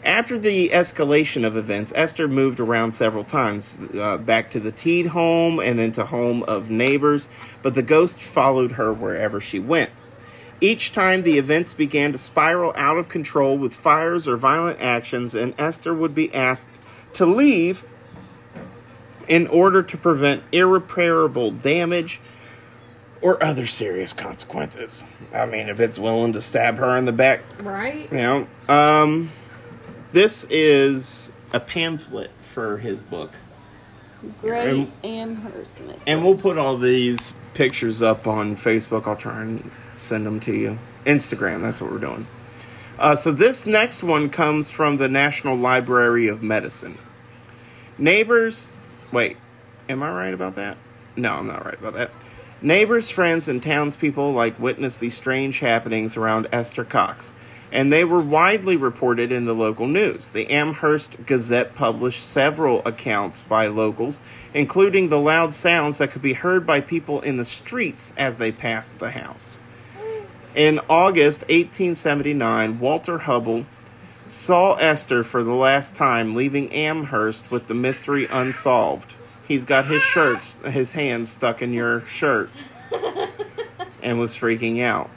[0.04, 5.08] After the escalation of events, Esther moved around several times, uh, back to the Teed
[5.08, 7.28] home and then to home of neighbors,
[7.64, 9.90] but the ghost followed her wherever she went.
[10.62, 15.36] Each time the events began to spiral out of control with fires or violent actions,
[15.36, 16.70] and Esther would be asked
[17.14, 17.86] to leave
[19.28, 22.20] in order to prevent irreparable damage
[23.22, 25.04] or other serious consequences.
[25.34, 28.08] I mean, if it's willing to stab her in the back Right.
[28.12, 29.32] you know, um,
[30.12, 33.32] this is a pamphlet for his book,
[34.42, 35.70] Great And- Amherst
[36.08, 39.08] and we'll put all these pictures up on Facebook.
[39.08, 40.78] I'll try and send them to you.
[41.06, 42.28] Instagram, that's what we're doing.
[42.98, 46.98] Uh, so this next one comes from the National Library of Medicine.
[47.98, 48.74] Neighbors,
[49.12, 49.38] wait,
[49.90, 50.78] am I right about that?
[51.16, 52.12] No, I'm not right about that.
[52.62, 57.36] Neighbors, friends, and townspeople like witnessed these strange happenings around Esther Cox,
[57.72, 60.30] and they were widely reported in the local news.
[60.30, 64.22] The Amherst Gazette published several accounts by locals,
[64.54, 68.54] including the loud sounds that could be heard by people in the streets as they
[68.54, 69.60] passed the house.
[70.56, 73.66] In August 1879, Walter Hubbell
[74.26, 79.16] saw Esther for the last time leaving Amherst with the mystery unsolved.
[79.46, 82.50] He's got his shirts, his hands stuck in your shirt,
[84.02, 85.10] and was freaking out.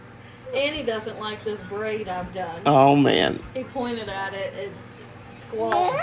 [0.52, 2.60] Annie doesn't like this braid I've done.
[2.66, 3.40] Oh man.
[3.54, 4.72] He pointed at it and
[5.30, 6.02] squawked.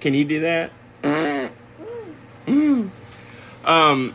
[0.00, 0.70] Can you do that?
[2.46, 2.90] Mm.
[3.64, 4.14] Um.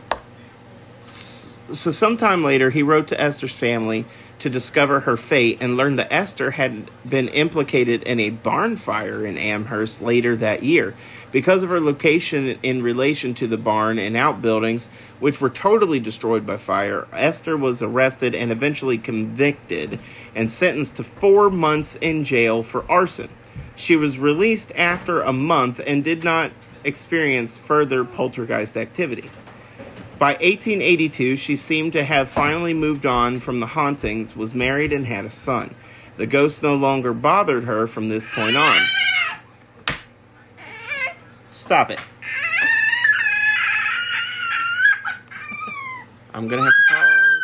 [1.72, 4.04] So sometime later, he wrote to Esther's family
[4.38, 9.24] to discover her fate and learned that Esther had been implicated in a barn fire
[9.24, 10.94] in Amherst later that year.
[11.32, 14.88] Because of her location in relation to the barn and outbuildings,
[15.20, 19.98] which were totally destroyed by fire, Esther was arrested and eventually convicted
[20.34, 23.30] and sentenced to four months in jail for arson.
[23.74, 26.52] She was released after a month and did not
[26.84, 29.30] experience further poltergeist activity.
[30.24, 35.04] By 1882, she seemed to have finally moved on from the hauntings, was married, and
[35.04, 35.74] had a son.
[36.16, 38.80] The ghost no longer bothered her from this point on.
[41.50, 42.00] Stop it.
[46.32, 47.42] I'm going to have to pause.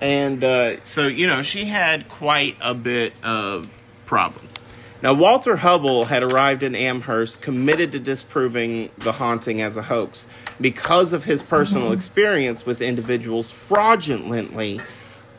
[0.00, 3.72] And uh, so, you know, she had quite a bit of
[4.04, 4.56] problems.
[5.00, 10.26] Now, Walter Hubbell had arrived in Amherst committed to disproving the haunting as a hoax
[10.60, 14.80] because of his personal experience with individuals fraudulently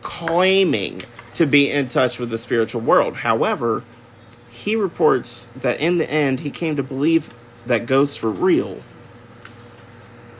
[0.01, 1.01] claiming
[1.33, 3.17] to be in touch with the spiritual world.
[3.17, 3.83] However,
[4.49, 7.33] he reports that in the end, he came to believe
[7.65, 8.81] that ghosts were real.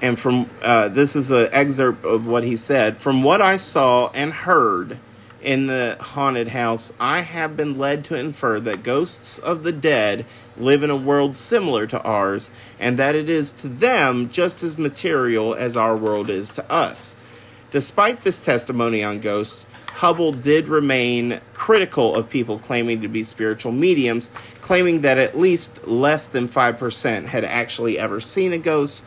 [0.02, 2.98] And from uh, this is an excerpt of what he said.
[2.98, 5.00] From what i saw and heard
[5.44, 10.26] in the haunted house i have been led to infer that ghosts of the dead
[10.58, 14.78] live in a world similar to ours and that it is to them just as
[14.78, 17.16] material as our world is to us
[17.72, 19.66] despite this testimony on ghosts
[19.98, 25.86] Hubbell did remain critical of people claiming to be spiritual mediums claiming that at least
[25.86, 29.04] less than 5% had actually ever seen a ghost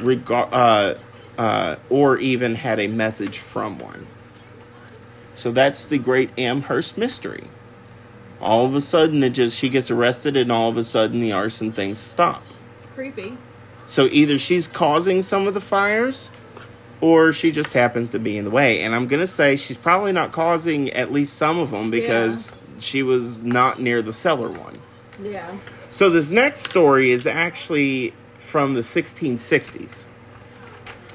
[0.00, 0.94] uh,
[1.38, 4.06] uh, or even had a message from one.
[5.34, 7.48] So that's the great Amherst mystery.
[8.40, 11.32] All of a sudden, it just she gets arrested, and all of a sudden, the
[11.32, 12.42] arson things stop.
[12.74, 13.36] It's creepy.
[13.86, 16.30] So either she's causing some of the fires,
[17.00, 18.80] or she just happens to be in the way.
[18.80, 23.02] And I'm gonna say she's probably not causing at least some of them because she
[23.02, 24.78] was not near the cellar one.
[25.22, 25.58] Yeah.
[25.90, 30.06] So this next story is actually from the 1660s.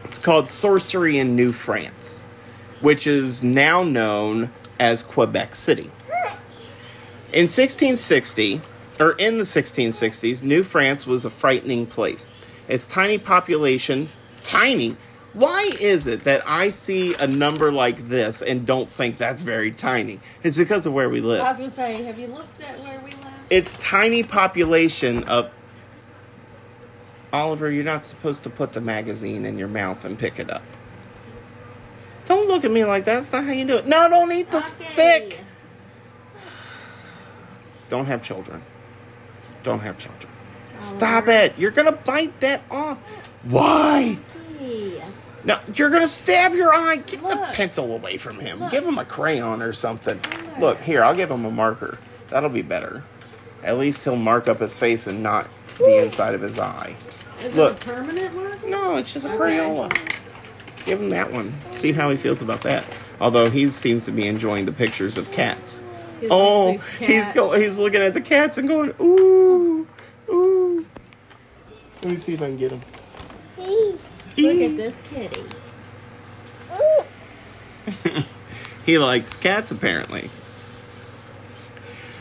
[0.06, 2.19] It's called Sorcery in New France,
[2.82, 5.92] which is now known as Quebec City.
[7.32, 8.62] In 1660,
[9.00, 12.32] or in the 1660s, New France was a frightening place.
[12.68, 14.10] Its tiny population,
[14.42, 14.98] tiny.
[15.34, 19.72] Why is it that I see a number like this and don't think that's very
[19.72, 20.20] tiny?
[20.44, 21.42] It's because of where we live.
[21.42, 23.40] I was gonna say, have you looked at where we live?
[23.50, 25.52] its tiny population of
[27.32, 30.64] Oliver, you're not supposed to put the magazine in your mouth and pick it up.
[32.30, 33.16] Don't look at me like that.
[33.16, 33.88] That's not how you do it.
[33.88, 34.68] No, don't eat the Okay.
[34.94, 35.44] stick.
[37.90, 38.62] Don't have children.
[39.64, 40.32] Don't have children.
[40.80, 41.32] Stop oh.
[41.32, 41.58] it.
[41.58, 43.00] You're going to bite that off.
[43.46, 44.20] Why?
[44.60, 45.02] Hey.
[45.44, 46.98] No, you're going to stab your eye.
[46.98, 48.60] Get the pencil away from him.
[48.60, 48.72] Look.
[48.72, 50.20] Give him a crayon or something.
[50.60, 51.98] Look, here, I'll give him a marker.
[52.30, 53.04] That'll be better.
[53.64, 55.48] At least he'll mark up his face and not
[55.80, 56.96] the inside of his eye.
[57.42, 57.78] Is Look.
[57.78, 58.68] it a permanent marker?
[58.68, 59.58] No, it's just a Okay.
[59.58, 59.92] Crayola.
[60.86, 61.54] Give him that one.
[61.74, 62.86] See how he feels about that.
[63.22, 65.84] Although he seems to be enjoying the pictures of cats.
[66.22, 67.36] He Oh, these he's cats.
[67.36, 69.88] go he's looking at the cats and going, ooh,
[70.30, 70.86] ooh.
[72.02, 72.82] Let me see if I can get him.
[73.58, 75.44] Look at this kitty.
[78.86, 80.30] he likes cats apparently.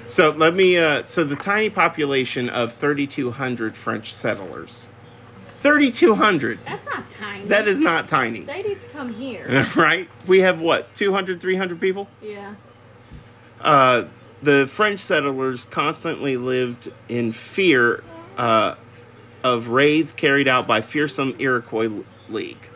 [0.08, 0.78] So let me.
[0.78, 4.87] Uh, so the tiny population of 3,200 French settlers.
[5.58, 6.60] 3,200.
[6.64, 7.44] That's not tiny.
[7.46, 9.66] That is not tiny, They need to come here.
[9.76, 10.08] right?
[10.26, 12.08] We have what 200, 300 people.
[12.22, 12.54] yeah.
[13.60, 14.04] Uh,
[14.40, 18.04] the French settlers constantly lived in fear
[18.36, 18.76] uh,
[19.42, 22.68] of raids carried out by fearsome Iroquois League.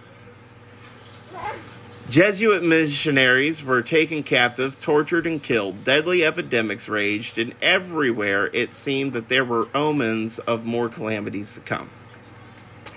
[2.11, 5.85] Jesuit missionaries were taken captive, tortured, and killed.
[5.85, 11.61] Deadly epidemics raged, and everywhere it seemed that there were omens of more calamities to
[11.61, 11.89] come.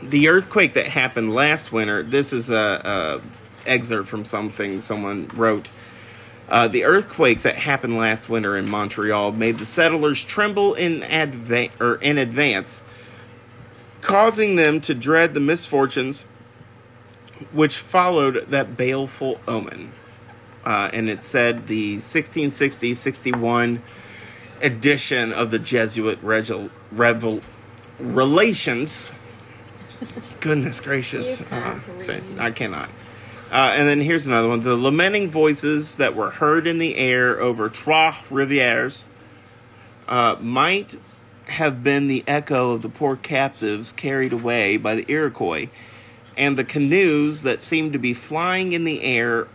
[0.01, 3.21] The earthquake that happened last winter, this is a,
[3.65, 5.69] a excerpt from something someone wrote.
[6.47, 11.71] Uh, the earthquake that happened last winter in Montreal made the settlers tremble in, adva-
[11.79, 12.83] or in advance,
[14.01, 16.25] causing them to dread the misfortunes
[17.51, 19.91] which followed that baleful omen.
[20.63, 23.81] Uh, and it said the 1660 61
[24.61, 27.41] edition of the Jesuit Regil- Revel-
[27.99, 29.11] Relations.
[30.39, 31.41] Goodness gracious.
[31.41, 32.89] Uh, say- I cannot.
[33.51, 34.59] Uh, and then here's another one.
[34.59, 39.03] The lamenting voices that were heard in the air over Trois Rivières
[40.07, 40.97] uh, might
[41.47, 45.67] have been the echo of the poor captives carried away by the Iroquois,
[46.35, 49.47] and the canoes that seemed to be flying in the air,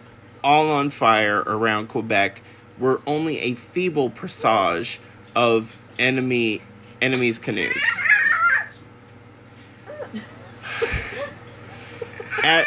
[0.43, 2.43] all on fire around Quebec,
[2.79, 5.01] were only a feeble presage
[5.35, 6.63] of enemy
[7.03, 7.83] enemies' canoes.
[12.51, 12.67] At,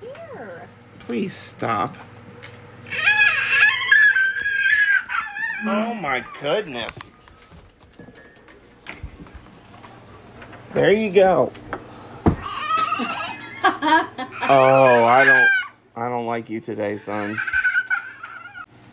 [0.00, 0.68] Here.
[1.00, 1.98] Please stop.
[5.66, 7.12] Oh my goodness.
[10.72, 11.52] There you go.
[12.24, 12.32] oh,
[15.04, 15.48] I don't
[15.94, 17.38] I don't like you today, son.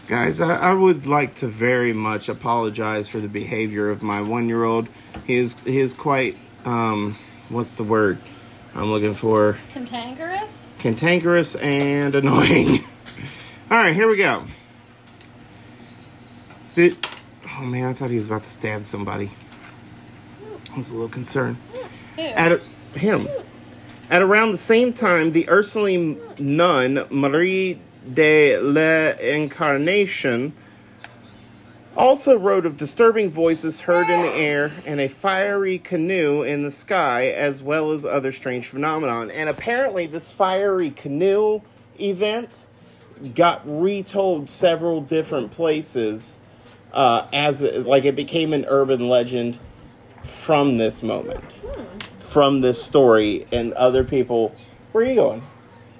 [0.07, 4.49] Guys, I, I would like to very much apologize for the behavior of my one
[4.49, 4.89] year old.
[5.29, 7.15] He is he is quite um
[7.49, 8.17] what's the word
[8.73, 9.59] I'm looking for?
[9.71, 10.65] Cantankerous?
[10.79, 12.79] Cantankerous and annoying.
[13.69, 14.47] All right, here we go.
[16.75, 17.07] It,
[17.59, 19.29] oh man, I thought he was about to stab somebody.
[20.73, 21.57] I was a little concerned.
[22.15, 22.23] Who?
[22.23, 22.57] At a,
[22.97, 23.27] him.
[24.09, 27.79] At around the same time, the Ursuline nun Marie
[28.11, 30.53] de l'Incarnation
[31.99, 36.71] also wrote of disturbing voices heard in the air and a fiery canoe in the
[36.71, 39.29] sky, as well as other strange phenomenon.
[39.29, 41.59] And apparently, this fiery canoe
[41.99, 42.65] event
[43.35, 46.39] got retold several different places
[46.93, 49.59] uh, as it, like it became an urban legend
[50.23, 51.43] from this moment,
[52.19, 54.55] from this story, and other people.
[54.93, 55.43] Where are you going?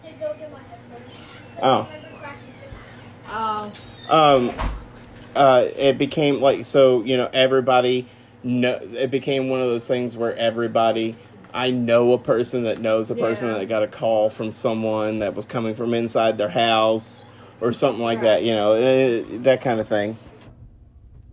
[0.06, 1.14] To go get my headphones.
[1.62, 1.89] Oh.
[3.32, 3.72] Oh,
[4.10, 4.78] um
[5.36, 8.05] uh it became like so you know everybody
[8.43, 11.15] know it became one of those things where everybody
[11.53, 13.57] i know a person that knows a person Yeah.
[13.59, 17.23] that got a call from someone that was coming from inside their house
[17.61, 18.25] or something like Right.
[18.25, 20.17] that you know eh, that kind of thing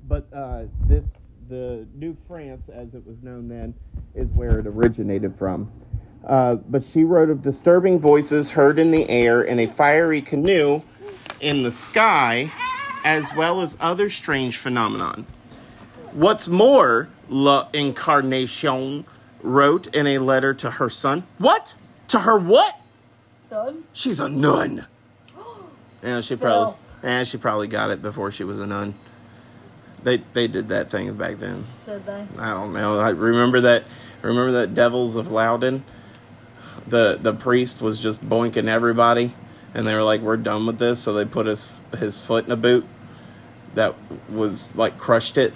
[0.09, 1.05] but uh this
[1.49, 3.73] the new france as it was known then
[4.15, 5.71] is where it originated from
[6.27, 10.83] uh, but she wrote of disturbing voices heard in the air in a fiery canoe
[11.41, 12.51] in the sky,
[13.07, 15.25] as well as other strange phenomenon.
[16.11, 19.07] What's more, La Incarnation
[19.43, 21.23] wrote in a letter to her son.
[21.39, 21.77] What?
[22.09, 22.81] To her what?
[23.37, 23.85] son?
[23.93, 24.87] She's a nun.
[26.03, 26.75] Yeah, she probably.
[27.03, 28.95] Yeah, she probably got it before she was a nun.
[30.05, 31.65] They they did that thing back then.
[31.85, 32.27] Did they?
[32.39, 33.01] I don't know.
[33.01, 33.85] I remember that.
[34.23, 35.83] Remember that Devils of Loudun.
[36.87, 39.35] The the priest was just boinking everybody,
[39.75, 42.53] and they were like, "We're done with this." So they put his his foot in
[42.53, 42.87] a boot
[43.77, 43.95] that
[44.29, 45.55] was like crushed it.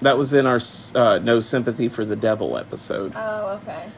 [0.00, 0.60] That was in our
[0.94, 3.12] uh, No Sympathy for the Devil episode.
[3.14, 3.90] Oh, okay.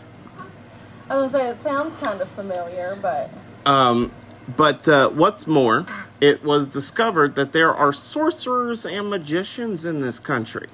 [1.09, 3.31] I was gonna say it sounds kind of familiar, but
[3.67, 4.11] Um,
[4.57, 5.87] but uh, what's more,
[6.21, 10.69] it was discovered that there are sorcerers and magicians in this country.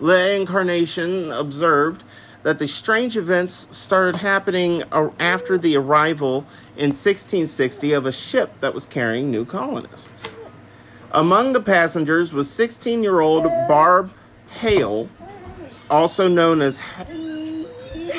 [0.00, 2.02] La Incarnation observed
[2.44, 4.84] that the strange events started happening
[5.18, 6.46] after the arrival
[6.76, 10.34] in 1660 of a ship that was carrying new colonists.
[11.10, 14.12] Among the passengers was 16 year old Barb
[14.60, 15.08] Hale,
[15.88, 17.06] also known as Ha-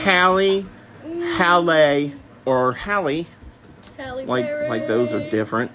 [0.03, 0.65] Hallie,
[1.37, 2.13] Halle,
[2.45, 3.27] or Hallie
[3.97, 4.69] Halle like Berry.
[4.69, 5.71] like those are different.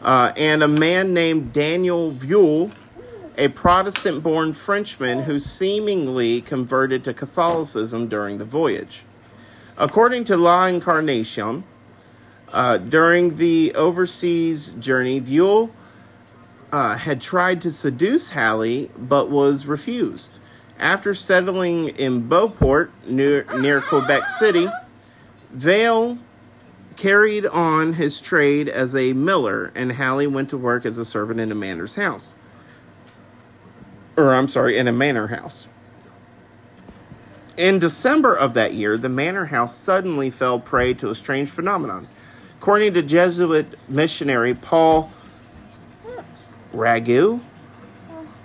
[0.00, 2.70] Uh, and a man named Daniel Vuil,
[3.38, 9.04] a Protestant-born Frenchman who seemingly converted to Catholicism during the voyage.
[9.76, 11.64] According to La Incarnation,
[12.52, 15.70] uh, during the overseas journey, Vuil
[16.72, 20.38] uh, had tried to seduce Halley but was refused.
[20.78, 24.68] After settling in Beauport, near, near Quebec City,
[25.50, 26.18] Vale
[26.96, 31.40] carried on his trade as a miller, and Hallie went to work as a servant
[31.40, 32.34] in a manor's house.
[34.16, 35.68] Or, I'm sorry, in a manor house.
[37.56, 42.08] In December of that year, the manor house suddenly fell prey to a strange phenomenon.
[42.58, 45.10] According to Jesuit missionary Paul
[46.72, 47.40] Ragu,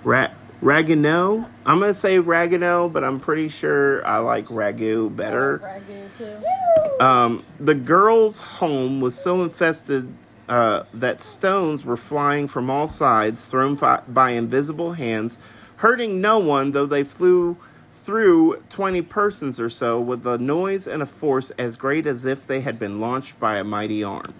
[0.04, 0.30] Ra-
[0.62, 5.58] Ragueneau, I'm going to say Ragueneau, but I'm pretty sure I like Ragu better.
[5.58, 7.04] Ragu too.
[7.04, 10.12] Um, the girl's home was so infested
[10.48, 15.38] uh, that stones were flying from all sides, thrown fi- by invisible hands,
[15.76, 17.56] hurting no one, though they flew
[18.04, 22.46] through 20 persons or so with a noise and a force as great as if
[22.46, 24.32] they had been launched by a mighty arm.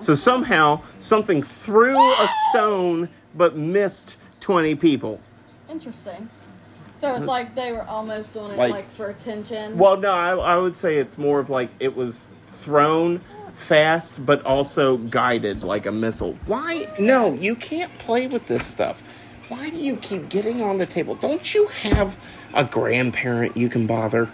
[0.00, 5.20] So somehow something threw a stone but missed 20 people.
[5.68, 6.28] Interesting.
[7.00, 9.78] So it's like they were almost doing it Like- like, for attention.
[9.78, 13.20] Well, no, I, I would say it's more of like it was thrown
[13.54, 16.36] fast, but also guided like a missile.
[16.46, 16.88] Why?
[16.98, 19.00] No, you can't play with this stuff.
[19.48, 21.14] Why do you keep getting on the table?
[21.14, 22.16] Don't you have
[22.54, 24.28] a grandparent you can bother?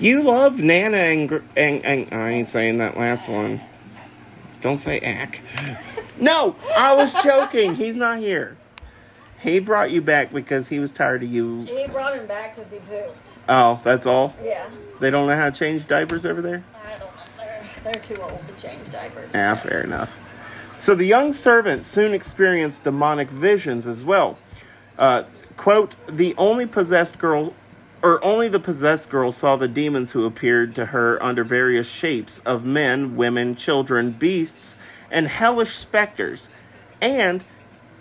[0.00, 3.60] You love Nana and, and, and I ain't saying that last one.
[4.60, 5.40] Don't say ack.
[6.20, 7.74] No, I was joking.
[7.74, 8.56] He's not here.
[9.40, 11.62] He brought you back because he was tired of you.
[11.64, 13.16] he brought him back because he pooped.
[13.48, 14.34] Oh, that's all?
[14.42, 14.68] Yeah.
[15.00, 16.64] They don't know how to change diapers over there?
[16.84, 17.06] I don't know.
[17.36, 19.30] They're, they're too old to change diapers.
[19.34, 20.18] Ah, fair enough.
[20.76, 24.38] So the young servant soon experienced demonic visions as well.
[24.98, 25.22] Uh,
[25.56, 27.54] quote, the only possessed girl,
[28.02, 32.40] or only the possessed girl saw the demons who appeared to her under various shapes
[32.46, 34.78] of men, women, children, beasts,
[35.10, 36.48] and hellish specters.
[37.00, 37.44] And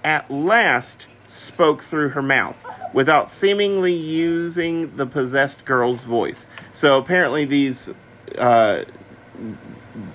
[0.04, 6.48] at last spoke through her mouth without seemingly using the possessed girl's voice.
[6.72, 7.92] So apparently, these
[8.38, 8.86] uh,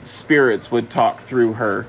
[0.03, 1.87] spirits would talk through her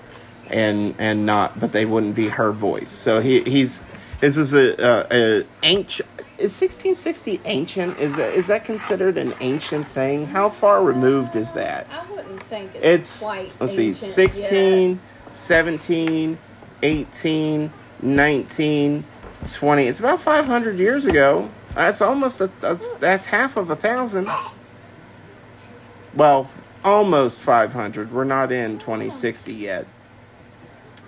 [0.47, 2.91] and and not, but they wouldn't be her voice.
[2.91, 3.83] So he he's
[4.19, 6.09] this is a, a, a ancient.
[6.43, 7.97] Is 1660 ancient?
[7.99, 10.25] Is that is that considered an ancient thing?
[10.25, 11.87] How far removed is that?
[11.89, 14.99] I wouldn't think it's, It's quite let's see, ancient 16,
[15.31, 16.37] 17,
[16.81, 19.05] 18, 19,
[19.53, 19.87] 20.
[19.87, 21.49] It's about 500 years ago.
[21.75, 24.29] That's almost a that's that's half of a thousand.
[26.13, 26.49] Well,
[26.83, 28.11] almost 500.
[28.11, 29.87] We're not in 2060 yet.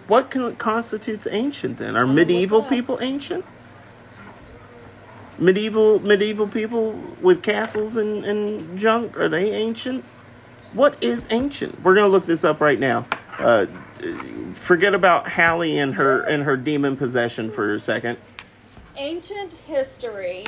[0.08, 1.98] What constitutes ancient then?
[1.98, 3.44] Are medieval people ancient?
[5.38, 10.04] Medieval medieval people with castles and, and junk are they ancient?
[10.74, 11.82] What is ancient?
[11.84, 13.06] We're gonna look this up right now.
[13.38, 13.66] Uh,
[14.54, 18.18] forget about Hallie and her and her demon possession for a second.
[18.98, 20.46] Ancient history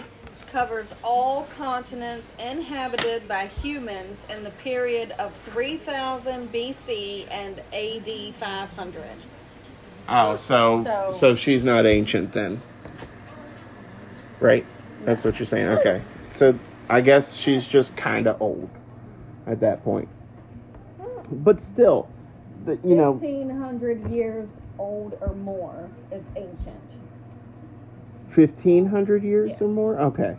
[0.52, 9.04] covers all continents inhabited by humans in the period of 3000 BC and AD 500.
[10.08, 12.62] Oh, so So- so she's not ancient then,
[14.40, 14.66] right?
[15.08, 15.68] That's what you're saying.
[15.70, 16.02] Okay,
[16.32, 18.70] so I guess she's just kind of old
[19.48, 20.10] at that point.
[21.32, 22.10] But still,
[22.66, 26.82] the, you know, 1500 years old or more is ancient.
[28.32, 29.62] fifteen hundred years Yes.
[29.62, 29.98] or more.
[29.98, 30.36] Okay.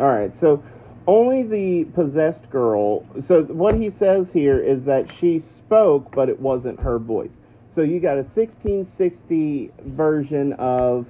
[0.00, 0.36] All right.
[0.36, 0.60] So
[1.06, 3.06] only the possessed girl.
[3.28, 7.30] So what he says here is that she spoke, but it wasn't her voice.
[7.72, 11.06] So you got a 1660 version of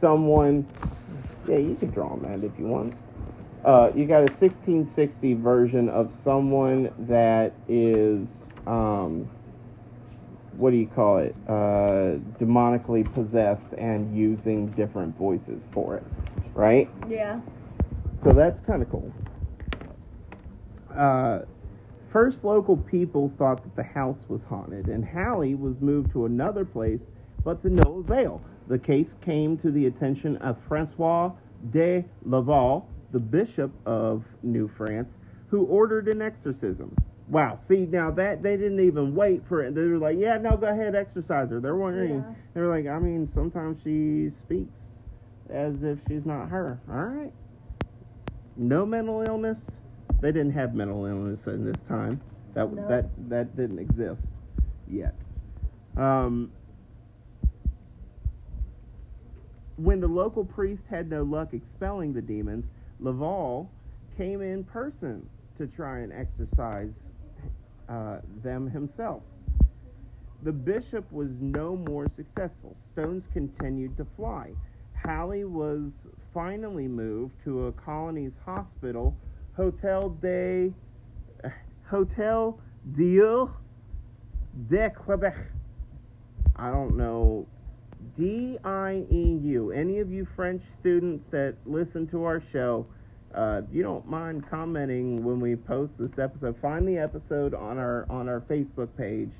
[0.00, 0.66] someone.
[1.46, 2.94] Yeah, you can draw on that if you want.
[3.64, 8.26] Uh, you got a 1660 version of someone that is,
[8.66, 9.28] um,
[10.56, 11.34] what do you call it?
[11.46, 16.04] Uh, demonically possessed and using different voices for it,
[16.54, 16.88] right?
[17.08, 17.40] Yeah.
[18.24, 19.12] So that's kind of cool.
[20.94, 21.40] Uh,
[22.10, 26.64] first, local people thought that the house was haunted, and Hallie was moved to another
[26.64, 27.00] place,
[27.44, 28.42] but to no avail.
[28.70, 31.32] The case came to the attention of Francois
[31.70, 35.10] de Laval, the bishop of New France,
[35.48, 36.94] who ordered an exorcism.
[37.28, 39.74] Wow, see now that they didn't even wait for it.
[39.74, 42.20] They were like, "Yeah, no, go ahead, exorcise her." They're wondering.
[42.20, 42.34] Yeah.
[42.54, 44.78] They were like, "I mean, sometimes she speaks
[45.50, 47.32] as if she's not her." All right
[48.60, 49.58] no mental illness.
[50.20, 52.20] They didn't have mental illness in this time.
[52.54, 52.86] That No.
[52.88, 54.28] that that didn't exist
[54.86, 55.14] yet.
[55.96, 56.50] Um,
[59.82, 62.66] when the local priest had no luck expelling the demons,
[62.98, 63.70] Laval
[64.16, 65.26] came in person
[65.56, 67.00] to try and exorcise
[67.88, 69.22] uh, them himself.
[70.42, 72.76] The bishop was no more successful.
[72.92, 74.50] Stones continued to fly.
[75.02, 79.16] Hallie was finally moved to a colony's hospital,
[79.56, 80.72] Hotel de
[81.88, 82.58] Hotel
[82.96, 83.50] Dieu
[84.68, 85.36] de Quebec.
[86.56, 87.46] I don't know.
[88.16, 89.72] D I E U.
[89.72, 92.86] Any of you French students that listen to our show,
[93.34, 97.78] uh, if you don't mind commenting when we post this episode, find the episode on
[97.78, 99.30] our on our Facebook page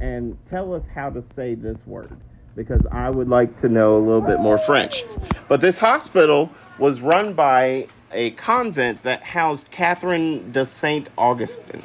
[0.00, 2.16] and tell us how to say this word
[2.54, 5.04] because I would like to know a little bit more French.
[5.48, 11.82] But this hospital was run by a convent that housed Catherine de Saint Augustine.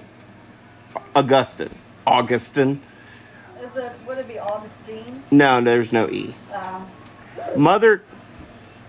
[1.15, 1.73] Augustine.
[2.05, 2.81] Augustine.
[3.77, 5.23] Would it be Augustine?
[5.29, 6.33] No, there's no E.
[6.51, 6.81] Uh,
[7.55, 8.01] Mother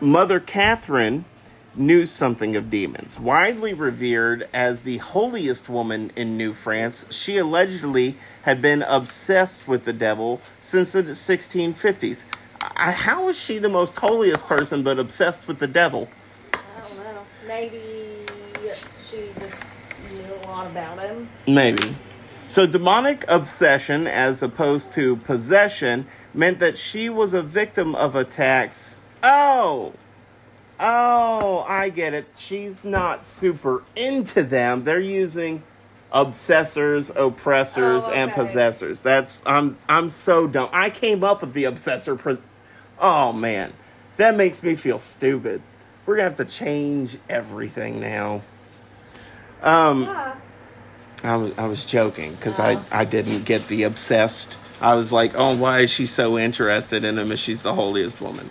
[0.01, 1.27] Mother Catherine
[1.75, 3.19] knew something of demons.
[3.19, 9.85] Widely revered as the holiest woman in New France, she allegedly had been obsessed with
[9.85, 12.25] the devil since the 1650s.
[12.77, 16.09] I, how is she the most holiest person but obsessed with the devil?
[16.55, 17.23] I don't know.
[17.47, 18.25] Maybe
[19.09, 19.57] she just
[20.13, 21.29] knew a lot about him.
[21.47, 21.95] Maybe.
[22.49, 28.97] So, demonic obsession, as opposed to possession, meant that she was a victim of attacks.
[29.23, 29.93] Oh!
[30.81, 32.29] Oh, I get it.
[32.39, 34.85] She's not super into them.
[34.85, 35.63] They're using
[36.11, 39.03] obsessors, oppressors, Oh, and possessors.
[39.03, 40.71] That's I'm I'm so dumb.
[40.73, 42.19] I came up with the obsessor.
[42.19, 42.39] Pos-
[42.99, 43.73] oh man,
[44.17, 45.61] that makes me feel stupid.
[46.07, 48.43] We're gonna have to change everything now.
[49.63, 50.05] Um.
[50.05, 50.37] Yeah.
[51.23, 52.65] I was I was joking because Oh.
[52.65, 54.57] I I didn't get the obsessed.
[54.81, 58.21] I was like, oh, why is she so interested in him if she's the holiest
[58.21, 58.49] woman?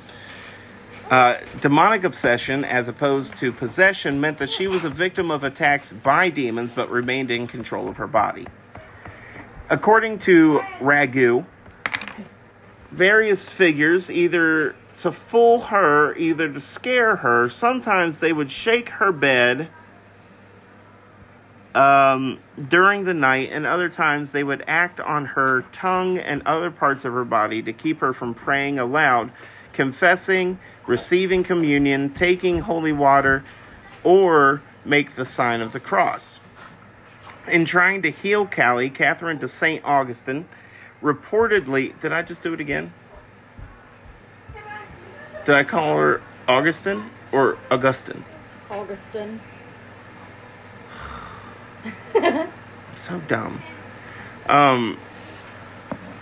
[1.09, 5.93] Uh, demonic obsession, as opposed to possession, meant that she was a victim of attacks
[6.03, 8.45] by demons but remained in control of her body.
[9.69, 11.45] According to Ragu,
[12.91, 17.49] various figures, either to fool her, either to scare her.
[17.49, 19.69] Sometimes they would shake her bed
[21.77, 26.71] um, during the night, and other times they would act on her tongue and other
[26.71, 29.31] parts of her body to keep her from praying aloud,
[29.73, 30.57] confessing,
[30.87, 33.43] receiving communion, taking holy water,
[34.03, 36.39] or make the sign of the cross.
[37.47, 39.85] In trying to heal Callie, Catherine de St.
[39.85, 40.47] Augustine
[41.03, 41.99] reportedly.
[42.01, 42.91] Did I just do it again?
[45.45, 48.25] Did I call her Augustine or Augustine?
[48.71, 49.39] Augustine.
[53.05, 53.61] So dumb.
[54.47, 54.99] Um,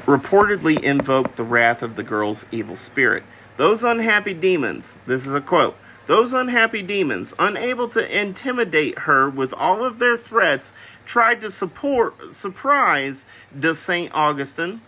[0.05, 3.23] reportedly invoked the wrath of the girl's evil spirit.
[3.57, 5.75] Those unhappy demons, this is a quote,
[6.07, 10.73] those unhappy demons, unable to intimidate her with all of their threats,
[11.05, 13.25] tried to support, surprise
[13.59, 14.13] de St.
[14.13, 14.81] Augustine,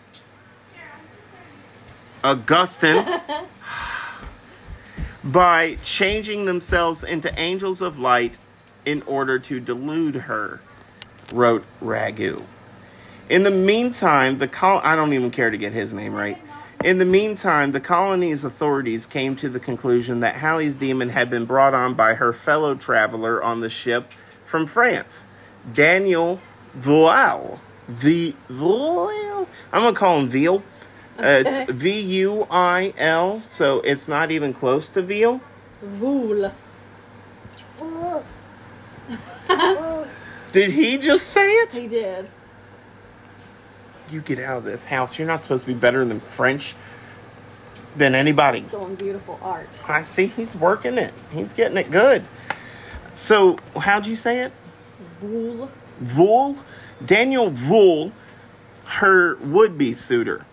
[2.22, 3.04] Augustine,
[5.24, 8.38] by changing themselves into angels of light
[8.84, 10.60] in order to delude her,
[11.32, 12.44] wrote Ragu.
[13.28, 16.38] In the meantime, the col- I don't even care to get his name right.
[16.84, 21.44] In the meantime, the colony's authorities came to the conclusion that Hallie's demon had been
[21.44, 24.12] brought on by her fellow traveler on the ship
[24.44, 25.26] from France,
[25.72, 26.40] Daniel
[26.78, 27.58] Vual.
[27.88, 29.46] V Vual.
[29.72, 30.62] I'm gonna call him Veal.
[31.18, 35.40] Uh, it's V U I L, so it's not even close to veal.
[35.82, 36.52] Vool.
[40.52, 41.74] Did he just say it?
[41.74, 42.30] He did.
[44.10, 45.18] You get out of this house.
[45.18, 46.74] You're not supposed to be better than French
[47.96, 48.60] than anybody.
[48.60, 49.68] Doing beautiful art.
[49.86, 51.12] I see he's working it.
[51.30, 52.24] He's getting it good.
[53.14, 54.52] So, how'd you say it?
[55.20, 55.70] Vool.
[56.00, 56.56] Vool?
[57.04, 58.12] Daniel Vool,
[58.84, 60.46] her would be suitor.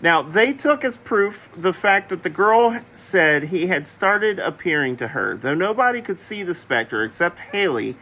[0.00, 4.96] Now, they took as proof the fact that the girl said he had started appearing
[4.96, 5.36] to her.
[5.36, 7.96] Though nobody could see the specter except Haley,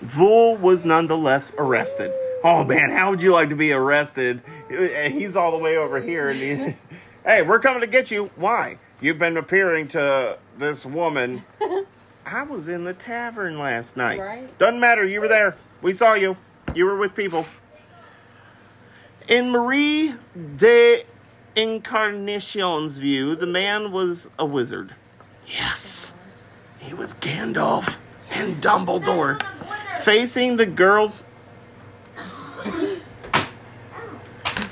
[0.00, 2.12] Vool was nonetheless arrested.
[2.42, 4.42] Oh man, how would you like to be arrested?
[4.68, 6.28] He's all the way over here.
[6.28, 6.76] And he,
[7.24, 8.30] hey, we're coming to get you.
[8.36, 8.78] Why?
[9.00, 11.44] You've been appearing to this woman.
[12.26, 14.20] I was in the tavern last night.
[14.20, 14.58] Right.
[14.58, 15.04] Doesn't matter.
[15.04, 15.56] You were there.
[15.82, 16.36] We saw you.
[16.74, 17.46] You were with people.
[19.28, 20.14] In Marie
[20.56, 21.04] de
[21.56, 24.94] Incarnation's view, the man was a wizard.
[25.46, 26.12] Yes,
[26.78, 27.96] he was Gandalf
[28.30, 29.42] and Dumbledore.
[29.98, 31.24] Facing the girls.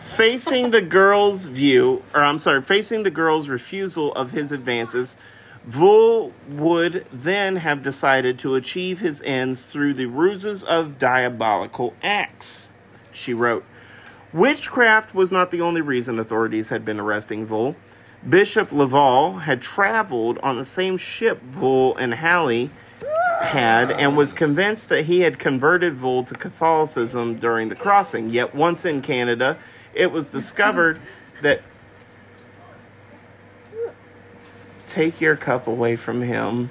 [0.05, 5.17] Facing the girl's view, or I'm sorry, facing the girl's refusal of his advances,
[5.65, 12.71] Vul would then have decided to achieve his ends through the ruses of diabolical acts.
[13.13, 13.65] She wrote,
[14.33, 17.77] Witchcraft was not the only reason authorities had been arresting Vul.
[18.27, 22.71] Bishop Laval had traveled on the same ship Vul and Hallie
[23.41, 28.31] had and was convinced that he had converted Vul to Catholicism during the crossing.
[28.31, 29.59] Yet once in Canada,
[29.95, 31.01] it was discovered
[31.43, 31.63] that
[34.87, 36.71] take your cup away from him.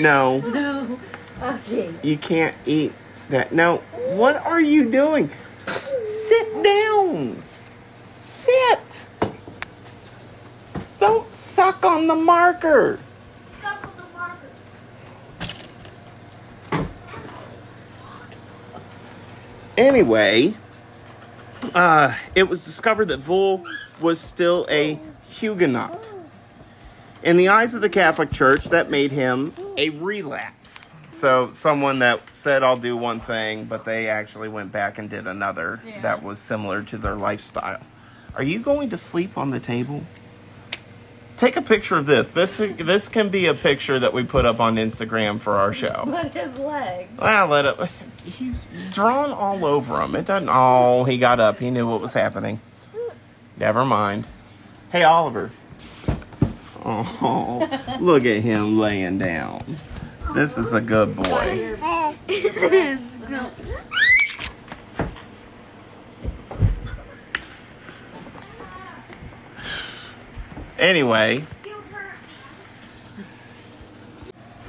[0.00, 0.98] No, No.
[1.42, 1.92] Okay.
[2.02, 2.92] you can't eat
[3.28, 3.52] that.
[3.52, 3.78] No,
[4.10, 5.30] what are you doing?
[6.04, 7.42] Sit down.
[8.20, 9.08] Sit.
[10.98, 12.98] Don't suck on the marker.
[13.58, 14.48] Stop with the marker.
[19.76, 20.54] Anyway,
[21.74, 23.64] uh, it was discovered that Vul
[24.00, 24.98] was still a
[25.30, 26.08] Huguenot.
[27.22, 30.90] In the eyes of the Catholic Church, that made him a relapse.
[31.10, 35.26] So, someone that said, I'll do one thing, but they actually went back and did
[35.26, 36.02] another Yeah.
[36.02, 37.80] that was similar to their lifestyle.
[38.34, 40.04] Are you going to sleep on the table?
[41.36, 42.30] Take a picture of this.
[42.30, 46.04] This this can be a picture that we put up on Instagram for our show.
[46.14, 47.10] But his legs.
[47.18, 47.90] Well, let it.
[48.24, 50.14] He's drawn all over him.
[50.14, 50.48] It doesn't.
[50.50, 51.58] Oh, he got up.
[51.58, 52.60] He knew what was happening.
[53.56, 54.26] Never mind.
[54.90, 55.50] Hey, Oliver.
[56.84, 57.68] Oh,
[58.00, 59.78] look at him laying down.
[60.34, 61.76] This is a good boy.
[70.78, 71.44] Anyway,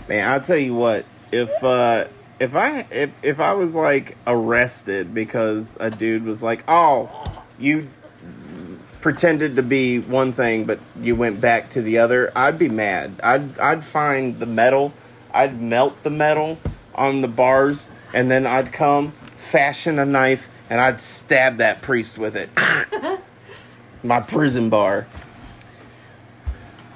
[0.08, 1.06] man, I'll tell you what.
[1.32, 2.06] If uh,
[2.39, 7.10] if I if if I was like arrested because a dude was like, "Oh,
[7.58, 7.89] you
[9.01, 13.20] pretended to be one thing, but you went back to the other," I'd be mad.
[13.24, 14.93] I'd I'd find the metal,
[15.34, 16.60] I'd melt the metal
[16.93, 22.20] on the bars, and then I'd come, fashion a knife, and I'd stab that priest
[22.20, 22.49] with it.
[24.03, 25.08] My prison bar.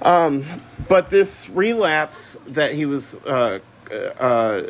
[0.02, 3.60] But this relapse that he was uh,
[4.20, 4.64] uh,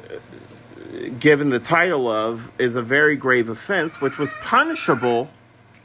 [1.20, 5.30] given the title of is a very grave offense, which was punishable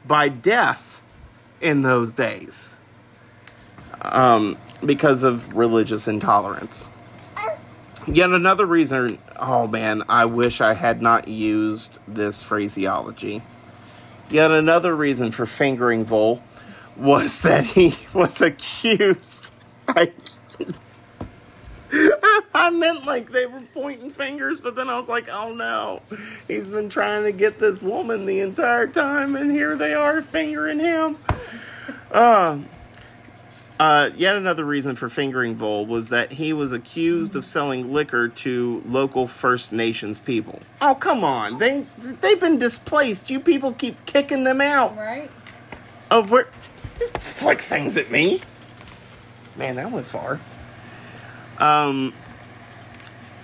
[0.05, 1.01] by death
[1.61, 2.77] in those days
[4.01, 6.89] um, because of religious intolerance.
[8.07, 13.41] Yet another reason, oh man, I wish I had not used this phraseology.
[14.29, 16.41] Yet another reason for fingering Vol
[16.97, 19.51] was that he was accused.
[19.87, 20.11] I,
[22.53, 26.01] I meant like they were pointing fingers, but then I was like, oh no,
[26.47, 30.79] he's been trying to get this woman the entire time, and here they are fingering
[30.79, 31.17] him.
[32.11, 32.59] Uh,
[33.79, 38.29] uh, yet another reason for fingering Vol was that he was accused of selling liquor
[38.29, 40.61] to local First Nations people.
[40.81, 43.29] Oh come on, they they've been displaced.
[43.29, 45.29] You people keep kicking them out Right?
[46.09, 46.47] of where
[47.19, 48.41] flick things at me.
[49.55, 50.39] Man, that went far.
[51.59, 52.13] Um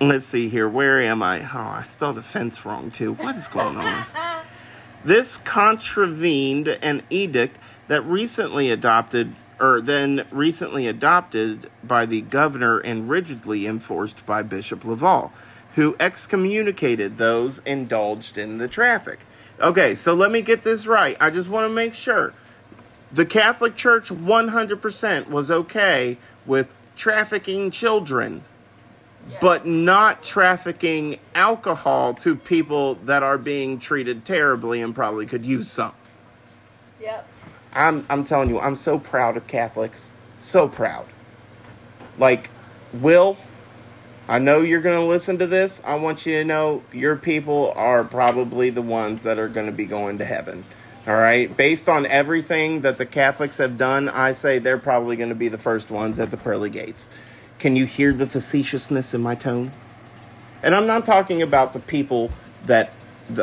[0.00, 0.68] let's see here.
[0.68, 1.42] Where am I?
[1.42, 3.14] Oh, I spelled offense wrong too.
[3.14, 4.06] What is going on?
[5.04, 7.56] this contravened an edict
[7.88, 14.84] that recently adopted or then recently adopted by the governor and rigidly enforced by Bishop
[14.84, 15.32] Laval,
[15.76, 19.20] who excommunicated those indulged in the traffic.
[19.60, 21.16] Okay, so let me get this right.
[21.20, 22.34] I just want to make sure
[23.12, 28.42] the Catholic Church 100% was okay with trafficking children,
[29.40, 35.70] but not trafficking alcohol to people that are being treated terribly and probably could use
[35.70, 35.92] some.
[37.00, 37.28] Yep.
[37.74, 40.12] I'm I'm telling you, I'm so proud of Catholics.
[40.38, 41.06] So proud.
[42.18, 42.50] Like,
[42.92, 43.38] Will,
[44.28, 45.80] I know you're going to listen to this.
[45.84, 49.72] I want you to know your people are probably the ones that are going to
[49.72, 50.64] be going to heaven.
[51.06, 51.54] All right?
[51.56, 55.48] Based on everything that the Catholics have done, I say they're probably going to be
[55.48, 57.08] the first ones at the pearly gates.
[57.58, 59.72] Can you hear the facetiousness in my tone?
[60.62, 62.30] And I'm not talking about the people
[62.66, 62.92] that,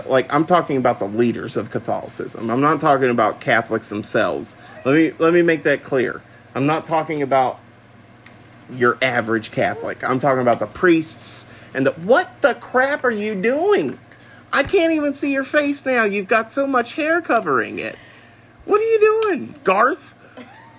[0.05, 2.49] like, I'm talking about the leaders of Catholicism.
[2.49, 4.55] I'm not talking about Catholics themselves.
[4.85, 6.21] Let me let me make that clear.
[6.55, 7.59] I'm not talking about
[8.71, 10.03] your average Catholic.
[10.03, 11.91] I'm talking about the priests and the.
[11.91, 13.99] What the crap are you doing?
[14.51, 16.03] I can't even see your face now.
[16.03, 17.95] You've got so much hair covering it.
[18.65, 20.13] What are you doing, Garth?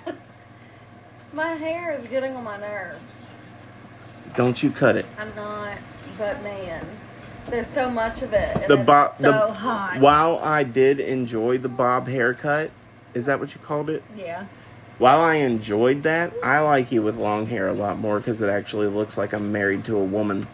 [1.33, 3.03] My hair is getting on my nerves.
[4.35, 5.07] Don't you cut it.
[5.19, 5.79] I'm not,
[6.19, 6.85] but man,
[7.49, 8.69] there's so much of it.
[8.69, 9.17] The bob.
[9.17, 10.01] so the hot.
[10.01, 12.71] while I did enjoy the bob haircut,
[13.15, 14.03] is that what you called it?
[14.17, 14.47] Yeah.
[14.99, 18.51] While I enjoyed that, I like you with long hair a lot more because it
[18.51, 20.47] actually looks like I'm married to a woman.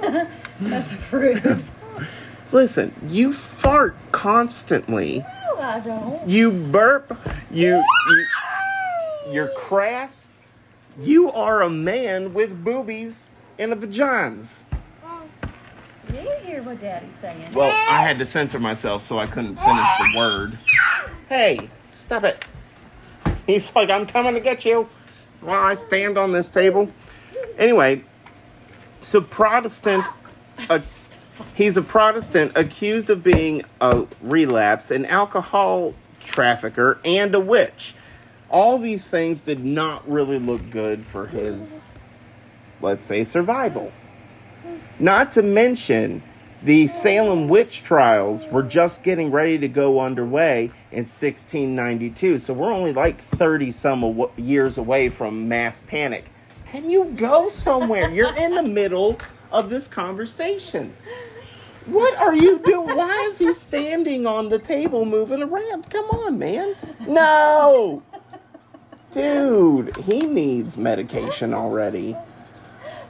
[0.60, 1.64] That's rude.
[2.52, 5.18] Listen, you fart constantly.
[5.18, 6.28] no, I don't.
[6.28, 7.16] You burp.
[7.50, 8.26] You, you
[9.30, 10.34] you're crass.
[11.00, 14.64] You are a man with boobies and a vaginas.
[16.12, 17.52] You hear what Daddy's saying?
[17.52, 20.58] Well, I had to censor myself so I couldn't finish the word.
[21.28, 22.44] Hey, stop it.
[23.46, 24.88] He's like, I'm coming to get you
[25.42, 26.90] while I stand on this table.
[27.58, 28.04] Anyway,
[29.02, 30.04] so Protestant,
[31.54, 37.94] he's a Protestant accused of being a relapse, an alcohol trafficker, and a witch.
[38.50, 41.84] All these things did not really look good for his,
[42.80, 43.92] let's say, survival.
[44.98, 46.22] Not to mention,
[46.62, 52.40] the Salem witch trials were just getting ready to go underway in 1692.
[52.40, 56.32] So we're only like 30 some years away from mass panic.
[56.66, 58.10] Can you go somewhere?
[58.10, 59.18] You're in the middle
[59.50, 60.94] of this conversation.
[61.86, 62.96] What are you doing?
[62.96, 65.88] Why is he standing on the table moving around?
[65.90, 66.76] Come on, man.
[67.06, 68.02] No.
[69.10, 72.14] Dude, he needs medication already.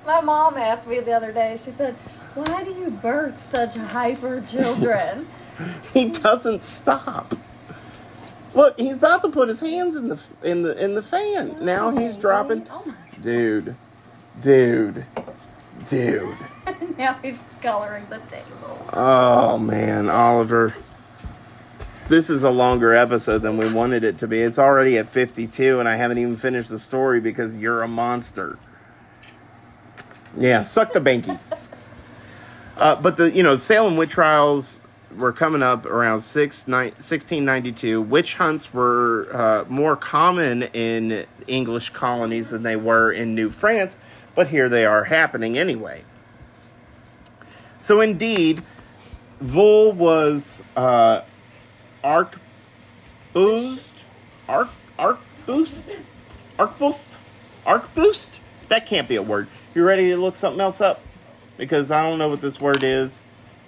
[0.07, 1.95] My mom asked me the other day, she said,
[2.35, 5.29] Why do you birth such hyper children?
[5.93, 7.35] he doesn't stop.
[8.55, 11.57] Look, he's about to put his hands in the in the in the fan.
[11.61, 12.67] Now he's oh, dropping.
[12.71, 13.77] Oh Dude,
[14.41, 15.05] dude,
[15.89, 16.37] dude.
[16.99, 18.89] now he's coloring the table.
[18.93, 20.75] Oh man, Oliver.
[22.09, 24.41] This is a longer episode than we wanted it to be.
[24.41, 28.59] It's already at 52 and I haven't even finished the story because you're a monster.
[30.37, 31.39] Yeah, suck the banky.
[32.79, 34.81] Uh, but the you know Salem witch trials
[35.17, 38.01] were coming up around six, nine, 1692.
[38.01, 43.99] Witch hunts were uh, more common in English colonies than they were in New France,
[44.39, 46.05] but here they are happening anyway.
[47.81, 48.63] So indeed,
[49.41, 51.23] Vul was uh,
[52.05, 52.39] arc
[53.33, 54.03] boozed,
[54.49, 55.99] arc arc boost,
[56.57, 57.19] arc boost,
[57.67, 58.39] Arc boost?
[58.69, 59.49] That can't be a word.
[59.75, 61.01] You ready to look something else up?
[61.57, 63.25] Because I don't know what this word is,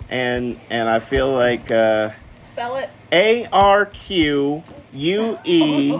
[0.09, 2.91] and and I feel like uh, Spell it.
[3.11, 4.63] A R Q
[4.93, 5.99] U E.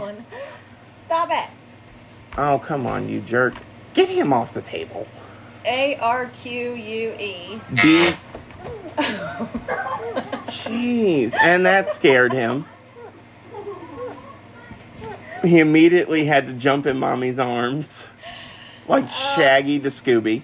[0.95, 1.51] Stop it.
[2.39, 3.57] Oh come on, you jerk!
[3.95, 5.09] Get him off the table.
[5.65, 7.61] A R Q U E.
[7.75, 8.13] B.
[10.47, 12.67] Jeez, and that scared him.
[15.43, 18.11] He immediately had to jump in mommy's arms,
[18.87, 20.43] like uh, Shaggy to Scooby.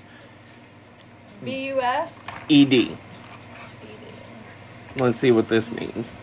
[1.45, 2.27] B U S.
[2.49, 2.97] E D.
[4.97, 6.23] Let's see what this means.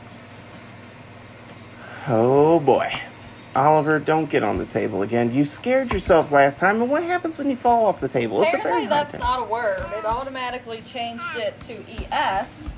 [2.07, 2.91] Oh boy.
[3.55, 5.31] Oliver, don't get on the table again.
[5.33, 8.41] You scared yourself last time, and what happens when you fall off the table?
[8.41, 9.19] It's a very Apparently, that's thing.
[9.19, 9.85] not a word.
[9.97, 12.73] It automatically changed it to ES.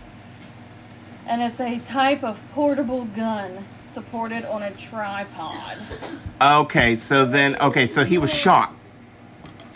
[1.27, 5.77] And it's a type of portable gun supported on a tripod.
[6.41, 8.73] Okay, so then, okay, so he was shot.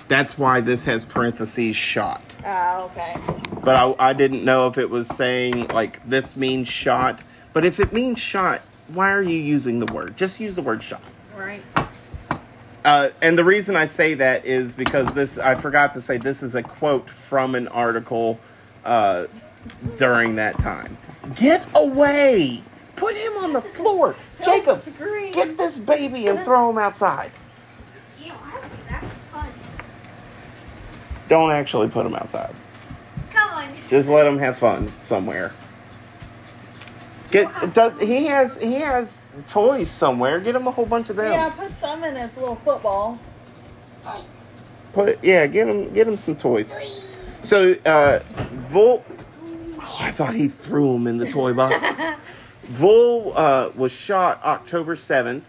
[0.10, 2.22] That's why this has parentheses shot.
[2.44, 3.16] Ah, okay.
[3.64, 7.22] But I, I didn't know if it was saying, like, this means shot.
[7.54, 10.18] But if it means shot, why are you using the word?
[10.18, 11.02] Just use the word shot.
[11.36, 11.62] Right.
[12.84, 16.42] Uh, and the reason I say that is because this, I forgot to say, this
[16.42, 18.40] is a quote from an article
[18.86, 19.28] uh,
[19.98, 20.98] during that time.
[21.36, 22.64] Get away!
[22.96, 24.16] Put him on the floor!
[24.44, 25.34] Jacob, scream.
[25.34, 27.32] get this baby and throw him outside.
[28.18, 29.50] You I have that's fun.
[31.28, 32.56] Don't actually put him outside.
[33.32, 33.74] Come on.
[33.90, 35.54] Just let him have fun somewhere.
[37.32, 40.40] Get does, he has he has toys somewhere.
[40.40, 41.32] Get him a whole bunch of them.
[41.32, 43.20] Yeah, put some in his little football.
[44.94, 46.74] Put yeah, get him get him some toys.
[47.42, 48.20] So uh
[48.68, 49.04] Vol
[49.82, 51.76] oh, I thought he threw him in the toy box.
[52.70, 55.42] Vol uh, was shot October 7th,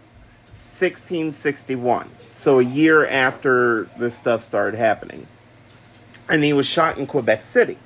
[0.57, 2.09] 1661.
[2.33, 5.27] So a year after this stuff started happening.
[6.27, 7.77] And he was shot in Quebec City.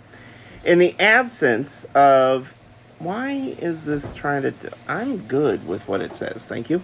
[0.63, 2.54] In the absence of
[2.99, 6.45] why is this trying to t- I'm good with what it says.
[6.45, 6.83] Thank you.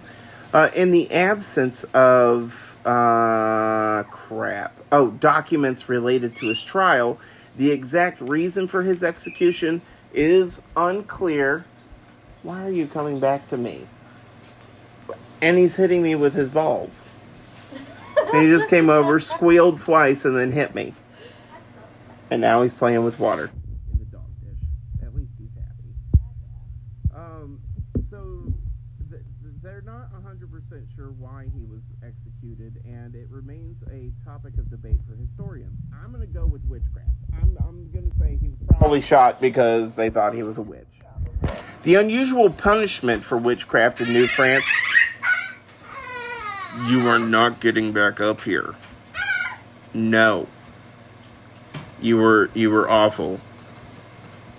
[0.52, 4.76] Uh, in the absence of uh, crap.
[4.90, 7.18] Oh, documents related to his trial,
[7.56, 9.82] the exact reason for his execution
[10.12, 11.64] is unclear.
[12.42, 13.86] Why are you coming back to me?
[15.40, 17.04] And he's hitting me with his balls.
[18.32, 20.94] And he just came over, squealed twice, and then hit me.
[22.30, 23.50] And now he's playing with water
[23.92, 24.56] in the dog dish.
[25.02, 25.92] At least he's happy.
[27.14, 27.60] Um,
[28.10, 28.52] so
[29.10, 29.22] th-
[29.62, 34.96] they're not 100% sure why he was executed, and it remains a topic of debate
[35.06, 35.78] for historians.
[36.02, 37.10] I'm going to go with witchcraft.
[37.34, 40.62] I'm, I'm going to say he was probably shot because they thought he was a
[40.62, 40.86] witch.
[41.82, 44.64] The unusual punishment for witchcraft in New France.
[46.86, 48.74] You are not getting back up here.
[49.92, 50.48] No.
[52.00, 53.38] You were you were awful.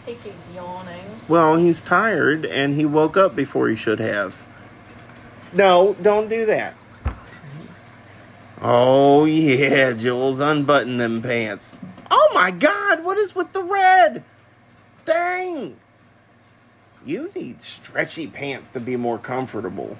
[0.05, 1.19] He keeps yawning.
[1.27, 4.35] Well, he's tired and he woke up before he should have.
[5.51, 6.75] No, don't do that.
[8.65, 11.79] Oh yeah, Jules, unbutton them pants.
[12.09, 14.23] Oh my god, what is with the red?
[15.03, 15.75] Dang.
[17.05, 19.97] You need stretchy pants to be more comfortable.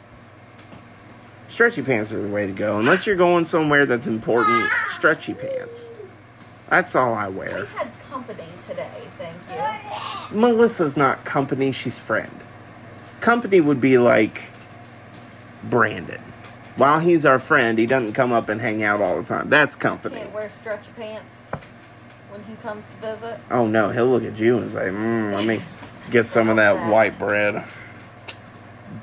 [1.50, 2.80] Stretchy pants are the way to go.
[2.80, 5.92] Unless you're going somewhere that's important, stretchy pants.
[6.70, 7.64] That's all I wear.
[7.64, 10.40] We had company today, thank you.
[10.40, 12.32] Melissa's not company, she's friend.
[13.20, 14.44] Company would be like
[15.66, 16.22] Brandon.
[16.76, 19.50] While he's our friend, he doesn't come up and hang out all the time.
[19.50, 20.18] That's company.
[20.18, 21.52] Can't wear stretchy pants
[22.30, 23.40] when he comes to visit.
[23.52, 25.62] Oh no, he'll look at you and say, mm, let me
[26.10, 27.64] get some of that white bread.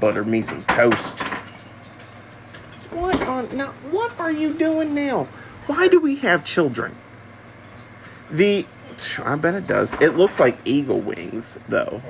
[0.00, 1.20] Butter me some toast.
[2.90, 5.28] What on now what are you doing now?
[5.66, 6.96] Why do we have children?
[8.30, 8.66] The
[9.24, 9.94] I bet it does.
[10.00, 12.02] It looks like eagle wings though.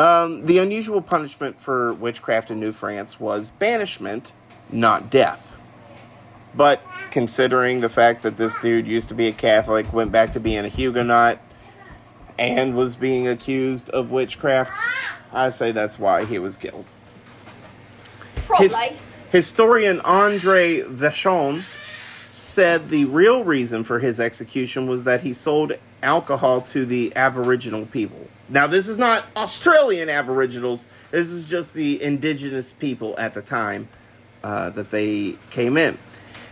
[0.00, 4.32] Um, the unusual punishment for witchcraft in New France was banishment,
[4.72, 5.54] not death.
[6.54, 6.80] But
[7.10, 10.64] considering the fact that this dude used to be a Catholic, went back to being
[10.64, 11.38] a Huguenot,
[12.38, 14.72] and was being accused of witchcraft,
[15.34, 16.86] I say that's why he was killed.
[18.46, 18.68] Probably.
[18.68, 18.76] His-
[19.30, 21.64] historian Andre Vachon
[22.30, 27.84] said the real reason for his execution was that he sold alcohol to the Aboriginal
[27.84, 28.29] people.
[28.50, 33.88] Now, this is not Australian Aboriginals, this is just the indigenous people at the time
[34.42, 35.98] uh, that they came in.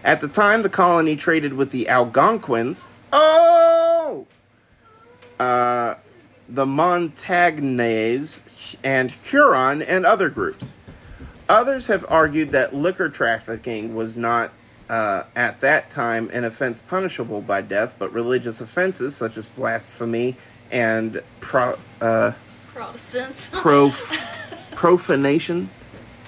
[0.05, 2.87] At the time, the colony traded with the Algonquins.
[3.13, 4.27] Oh!
[5.41, 5.97] Uh,
[6.49, 8.41] the Montagnais
[8.85, 10.75] and Huron and other groups.
[11.49, 14.53] Others have argued that liquor trafficking was not
[14.89, 20.37] uh, at that time an offense punishable by death, but religious offenses such as blasphemy
[20.71, 22.33] and pro, uh,
[22.75, 23.49] Protestants.
[23.53, 23.93] pro,
[24.73, 25.69] profanation,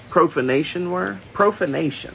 [0.09, 2.13] profanation were profanation,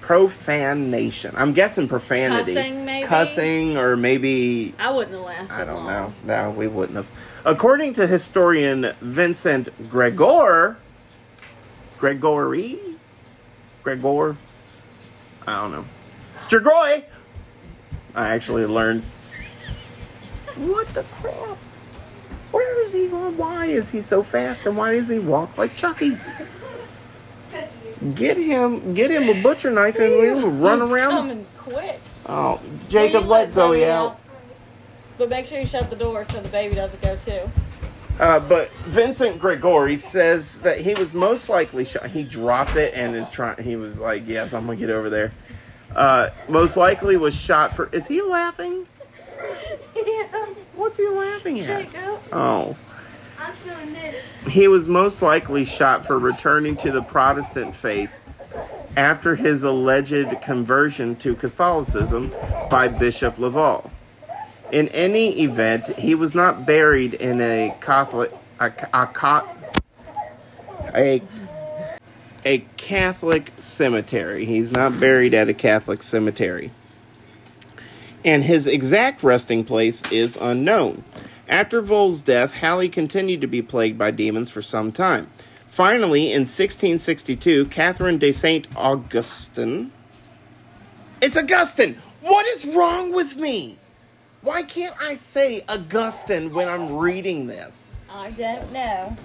[0.00, 1.34] profanation.
[1.36, 3.06] I'm guessing profanity, Cussing, maybe?
[3.06, 5.86] cussing, or maybe I wouldn't have lasted I don't long.
[5.86, 6.14] know.
[6.24, 7.08] No, we wouldn't have.
[7.44, 10.76] According to historian Vincent Gregor,
[11.98, 12.78] Gregory,
[13.82, 14.36] Gregor,
[15.46, 15.84] I don't know.
[16.38, 17.04] Strigoi.
[18.14, 19.02] I actually learned.
[20.56, 21.56] What the crap?
[22.58, 23.36] Where is he going?
[23.36, 24.66] Why is he so fast?
[24.66, 26.18] And why does he walk like Chucky?
[28.16, 31.10] Get him, get him a butcher knife and we'll run He's around.
[31.10, 32.00] Coming quick.
[32.26, 34.18] Oh, Jacob, let Zoe Zoe out.
[35.18, 37.48] But make sure you shut the door so the baby doesn't go too.
[38.18, 42.06] Uh, but Vincent Gregory says that he was most likely shot.
[42.06, 43.62] He dropped it and is trying.
[43.62, 45.30] He was like, "Yes, I'm gonna get over there."
[45.94, 47.88] Uh, most likely was shot for.
[47.92, 48.88] Is he laughing?
[49.96, 50.46] Yeah.
[50.74, 51.66] What's he laughing at?
[51.66, 52.20] Jacob.
[52.32, 52.76] Oh,
[53.38, 54.24] I'm doing this.
[54.48, 58.10] he was most likely shot for returning to the Protestant faith
[58.96, 62.32] after his alleged conversion to Catholicism
[62.70, 63.90] by Bishop Laval.
[64.72, 69.08] In any event, he was not buried in a Catholic a, a,
[70.94, 71.22] a
[72.44, 74.44] a Catholic cemetery.
[74.44, 76.70] He's not buried at a Catholic cemetery.
[78.24, 81.04] And his exact resting place is unknown.
[81.48, 85.30] After Vol's death, Hallay continued to be plagued by demons for some time.
[85.66, 89.92] Finally, in 1662, Catherine de Saint Augustine.
[91.20, 91.96] It's Augustine!
[92.20, 93.78] What is wrong with me?
[94.42, 97.92] Why can't I say Augustine when I'm reading this?
[98.10, 99.16] I don't know.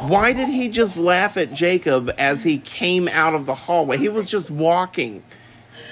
[0.00, 3.96] Why did he just laugh at Jacob as he came out of the hallway?
[3.96, 5.22] He was just walking.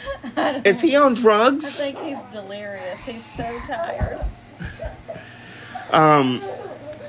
[0.64, 1.80] Is he on drugs?
[1.80, 2.98] I think he's delirious.
[3.00, 4.24] He's so tired.
[5.90, 6.42] Um,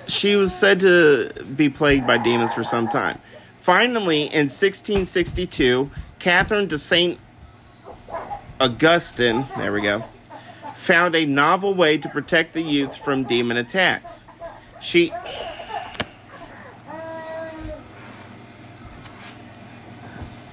[0.08, 3.20] she was said to be plagued by demons for some time.
[3.60, 5.90] Finally, in 1662,
[6.20, 7.20] Catherine de Saint
[8.60, 10.04] Augustine, there we go,
[10.76, 14.26] found a novel way to protect the youth from demon attacks.
[14.82, 15.14] She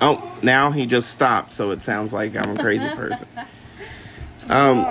[0.00, 3.28] Oh, now he just stopped, so it sounds like I'm a crazy person.
[4.50, 4.78] Um,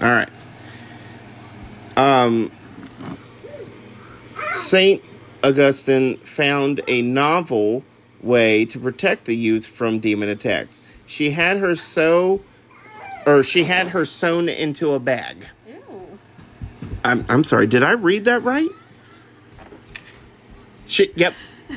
[0.00, 0.28] All right.
[1.96, 2.52] Um,
[4.52, 5.02] Saint
[5.42, 7.82] Augustine found a novel
[8.22, 10.82] way to protect the youth from demon attacks.
[11.06, 12.40] She had her sew,
[13.26, 15.48] or she had her sewn into a bag.
[15.66, 16.18] Ew.
[17.04, 17.66] I'm I'm sorry.
[17.66, 18.70] Did I read that right?
[20.86, 21.34] She yep.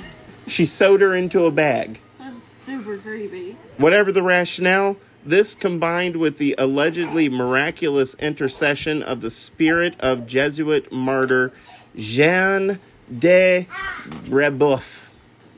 [0.47, 1.99] She sewed her into a bag.
[2.17, 3.55] That's super creepy.
[3.77, 10.91] Whatever the rationale, this combined with the allegedly miraculous intercession of the spirit of Jesuit
[10.91, 11.53] martyr
[11.95, 12.79] Jean
[13.15, 13.67] de
[14.07, 15.05] Brebeuf.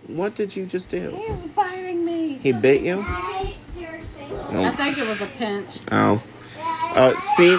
[0.07, 1.17] What did you just do?
[1.25, 2.39] He's biting me.
[2.43, 3.05] He bit you?
[4.51, 4.55] I.
[4.63, 4.75] I Oh.
[4.75, 5.79] think it was a pinch.
[5.91, 6.21] oh.
[6.93, 7.57] Uh, see,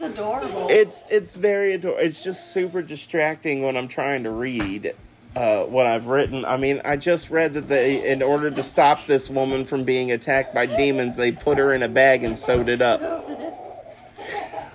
[0.00, 0.68] It's adorable.
[0.70, 2.00] it's it's very adorable.
[2.02, 4.94] It's just super distracting when I'm trying to read
[5.34, 6.44] uh, what I've written.
[6.44, 10.12] I mean, I just read that they, in order to stop this woman from being
[10.12, 13.02] attacked by demons, they put her in a bag and sewed it up.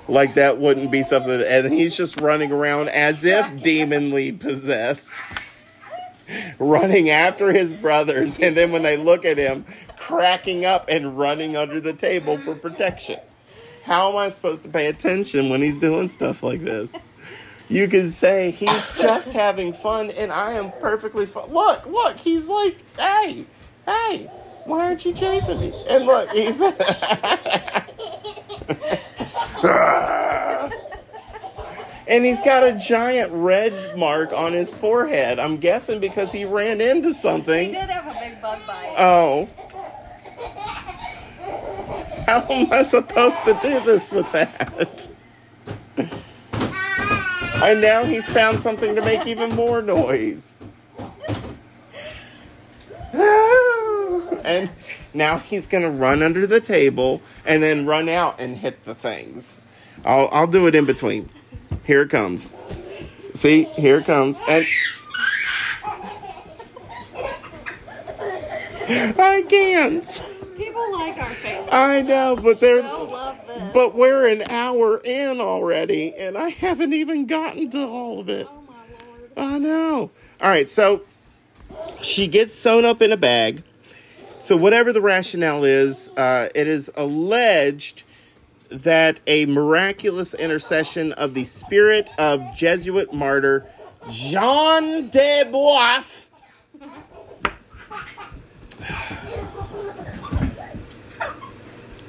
[0.09, 1.41] Like that wouldn't be something.
[1.41, 5.13] And he's just running around as if demonly possessed,
[6.59, 8.39] running after his brothers.
[8.39, 9.65] And then when they look at him,
[9.97, 13.19] cracking up and running under the table for protection.
[13.83, 16.95] How am I supposed to pay attention when he's doing stuff like this?
[17.69, 21.51] You can say he's just having fun, and I am perfectly fine.
[21.51, 23.45] Look, look, he's like, hey,
[23.85, 24.23] hey,
[24.65, 25.73] why aren't you chasing me?
[25.87, 26.59] And look, he's.
[32.09, 35.37] and he's got a giant red mark on his forehead.
[35.37, 37.67] I'm guessing because he ran into something.
[37.67, 38.95] he did have a big bug bite.
[38.97, 39.47] Oh.
[42.25, 45.09] How am I supposed to do this with that?
[47.61, 50.61] And now he's found something to make even more noise.
[53.13, 54.69] And
[55.13, 59.59] now he's gonna run under the table and then run out and hit the things.
[60.05, 61.29] I'll I'll do it in between.
[61.85, 62.53] Here it comes.
[63.33, 64.39] See, here it comes.
[68.89, 70.21] And I can't.
[70.57, 71.71] People like our family.
[71.71, 73.73] I know, but they're They'll love this.
[73.73, 78.47] But we're an hour in already, and I haven't even gotten to all of it.
[78.49, 78.73] oh my
[79.05, 79.53] lord.
[79.53, 80.11] I know.
[80.41, 81.01] All right, so
[82.01, 83.63] she gets sewn up in a bag.
[84.39, 88.03] So, whatever the rationale is, uh, it is alleged
[88.69, 93.65] that a miraculous intercession of the spirit of Jesuit martyr
[94.09, 96.27] Jean de Boif.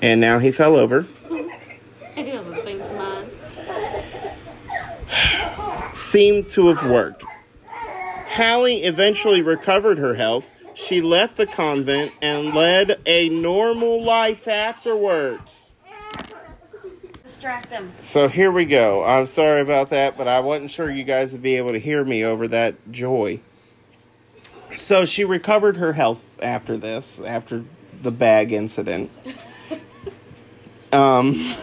[0.03, 1.07] And now he fell over.
[5.93, 7.25] Seemed to have worked.
[8.27, 10.49] Hallay eventually recovered her health.
[10.75, 15.70] She left the convent and led a normal life afterwards.
[17.41, 17.91] Distract them.
[18.01, 19.03] So here we go.
[19.03, 22.05] I'm sorry about that, but I wasn't sure you guys would be able to hear
[22.05, 23.41] me over that joy.
[24.77, 27.65] So she recovered her health after this, after
[28.03, 29.11] the bag incident.
[30.93, 31.55] Um,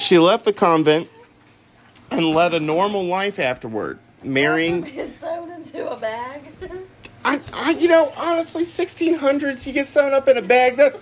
[0.00, 1.08] she left the convent
[2.10, 4.84] and led a normal life afterward, marrying.
[5.12, 6.42] Sewn into a bag.
[7.24, 10.78] I, I, you know, honestly, 1600s, you get sewn up in a bag.
[10.78, 10.98] That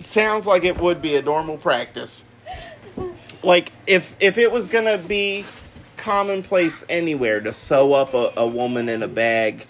[0.00, 2.24] sounds like it would be a normal practice.
[3.44, 5.44] Like if if it was gonna be
[5.96, 9.66] commonplace anywhere to sew up a, a woman in a bag,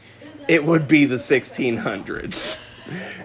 [0.49, 2.59] it would be the 1600s.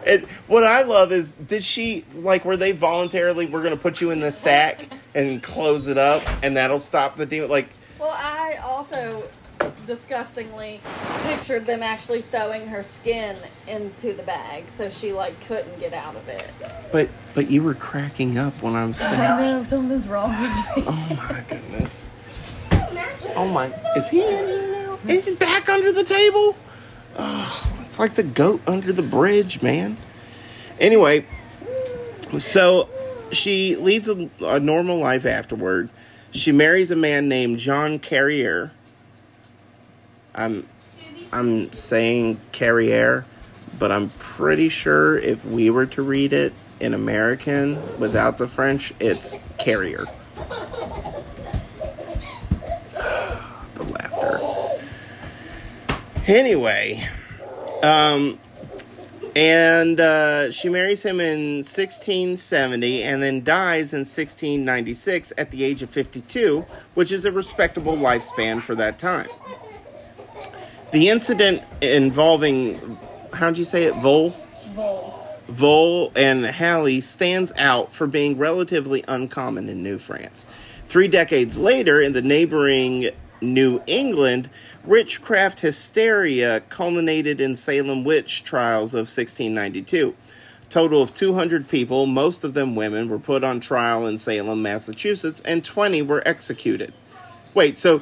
[0.07, 2.45] And what I love is, did she like?
[2.45, 3.45] Were they voluntarily?
[3.45, 7.25] We're gonna put you in the sack and close it up, and that'll stop the
[7.25, 7.49] demon.
[7.49, 7.69] Like,
[7.99, 9.27] well, I also
[9.85, 10.79] disgustingly
[11.23, 13.35] pictured them actually sewing her skin
[13.67, 16.51] into the bag so she like couldn't get out of it.
[16.91, 19.19] but but you were cracking up when I'm saying.
[19.19, 20.83] I know something's wrong with me.
[20.87, 22.07] Oh my goodness.
[23.35, 23.67] Oh my.
[23.95, 24.99] Is he in here now?
[25.07, 26.55] Is he back under the table?
[27.17, 29.97] Oh, it's like the goat under the bridge, man.
[30.79, 31.25] Anyway,
[32.37, 32.89] so
[33.31, 35.89] she leads a, a normal life afterward.
[36.31, 38.71] She marries a man named John Carrier.
[40.35, 40.67] I'm
[41.31, 43.25] I'm saying Carrier,
[43.77, 48.93] but I'm pretty sure if we were to read it in American without the French,
[48.99, 50.05] it's Carrier.
[53.75, 54.41] the laughter.
[56.25, 57.07] Anyway,
[57.83, 58.39] um,
[59.35, 65.81] and uh, she marries him in 1670 and then dies in 1696 at the age
[65.81, 66.65] of 52,
[66.95, 69.29] which is a respectable lifespan for that time.
[70.91, 72.97] The incident involving,
[73.33, 74.35] how'd you say it, Vol?
[74.73, 75.27] Vol.
[75.47, 80.47] Vol and Hallay stands out for being relatively uncommon in New France.
[80.87, 83.11] Three decades later, in the neighboring
[83.41, 84.49] New England,
[84.83, 90.15] witchcraft hysteria culminated in Salem witch trials of 1692.
[90.69, 95.41] Total of 200 people, most of them women, were put on trial in Salem, Massachusetts,
[95.45, 96.93] and 20 were executed.
[97.53, 98.01] Wait, so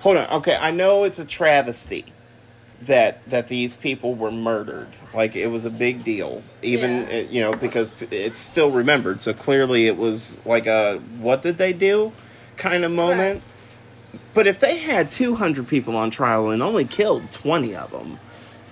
[0.00, 0.28] hold on.
[0.38, 2.04] Okay, I know it's a travesty
[2.82, 4.88] that that these people were murdered.
[5.14, 7.20] Like it was a big deal, even Yeah.
[7.22, 9.20] you know because it's still remembered.
[9.20, 12.12] So clearly, it was like a what did they do
[12.56, 13.42] kind of moment.
[14.34, 18.18] But if they had 200 people on trial and only killed 20 of them,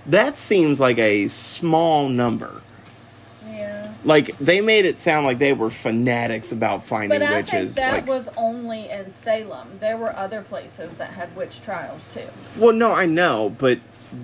[0.06, 2.62] that seems like a small number.
[4.06, 7.74] Like they made it sound like they were fanatics about finding But I think witches.
[7.74, 9.68] that like, was only in Salem.
[9.80, 12.28] There were other places that had witch trials too.
[12.56, 13.80] Well, no, I know, but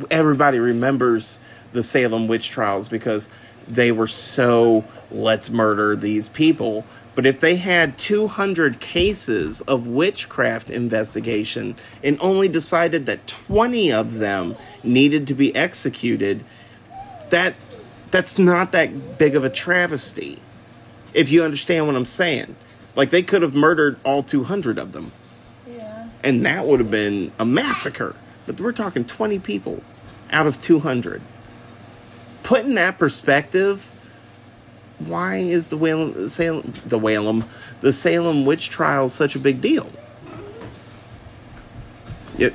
[0.09, 1.41] everybody remembers
[1.73, 3.29] the Salem witch trials because
[3.67, 6.85] they were so let's murder these people.
[7.17, 14.15] But if they had 200 cases of witchcraft investigation and only decided that 20 of
[14.15, 16.45] them needed to be executed,
[17.31, 17.55] that
[18.13, 20.39] that's not that big of a travesty.
[21.15, 22.55] If you understand what I'm saying.
[22.95, 25.13] Like they could have murdered all 200 of them
[25.67, 26.09] Yeah.
[26.23, 28.15] and that would have been a massacre.
[28.47, 29.83] But we're talking 20 people
[30.31, 31.23] out of 200.
[32.43, 33.91] Put in that perspective,
[34.99, 37.45] why is the Whalem, Salem, the Whalem,
[37.81, 39.91] the Salem witch trial such a big deal?
[42.37, 42.53] You,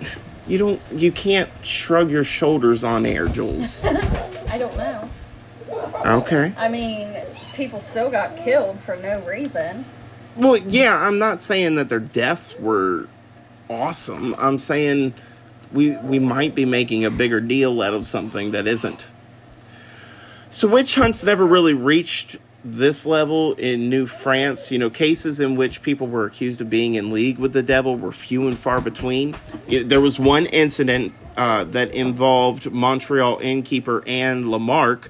[0.47, 3.84] you don't, you can't shrug your shoulders on air, Jules.
[4.49, 5.09] I don't know.
[6.05, 6.53] Okay.
[6.57, 7.15] I mean,
[7.53, 9.85] people still got killed for no reason.
[10.35, 13.07] Well, yeah, I'm not saying that their deaths were
[13.69, 14.35] awesome.
[14.38, 15.14] I'm saying
[15.73, 19.05] we we might be making a bigger deal out of something that isn't.
[20.49, 24.72] So witch hunts never really reached this level in New France.
[24.72, 27.95] You know, cases in which people were accused of being in league with the devil
[27.95, 29.35] were few and far between.
[29.68, 35.09] There was one incident uh, that involved Montreal innkeeper Anne Lamarque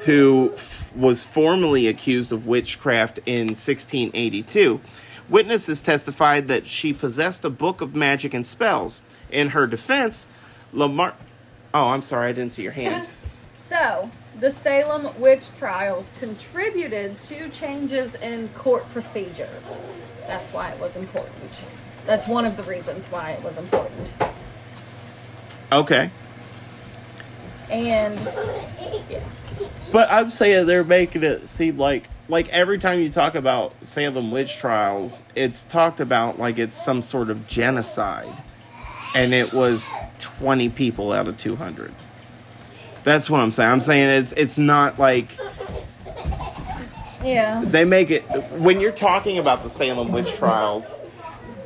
[0.00, 4.80] who f- was formally accused of witchcraft in 1682.
[5.28, 9.02] Witnesses testified that she possessed a book of magic and spells.
[9.30, 10.26] In her defense,
[10.72, 11.14] Lamar.
[11.74, 13.08] Oh, I'm sorry, I didn't see your hand.
[13.68, 14.10] So,
[14.40, 19.82] the Salem witch trials contributed to changes in court procedures.
[20.26, 21.64] That's why it was important.
[22.06, 24.10] That's one of the reasons why it was important.
[25.70, 26.10] Okay.
[27.70, 28.18] And
[29.10, 29.20] yeah,
[29.92, 34.30] But I'm saying they're making it seem like like every time you talk about Salem
[34.30, 38.32] witch trials, it's talked about like it's some sort of genocide.
[39.14, 41.94] And it was 20 people out of 200.
[43.04, 43.70] That's what I'm saying.
[43.70, 45.38] I'm saying it's it's not like
[47.24, 48.22] yeah, they make it
[48.52, 50.98] when you're talking about the Salem witch trials,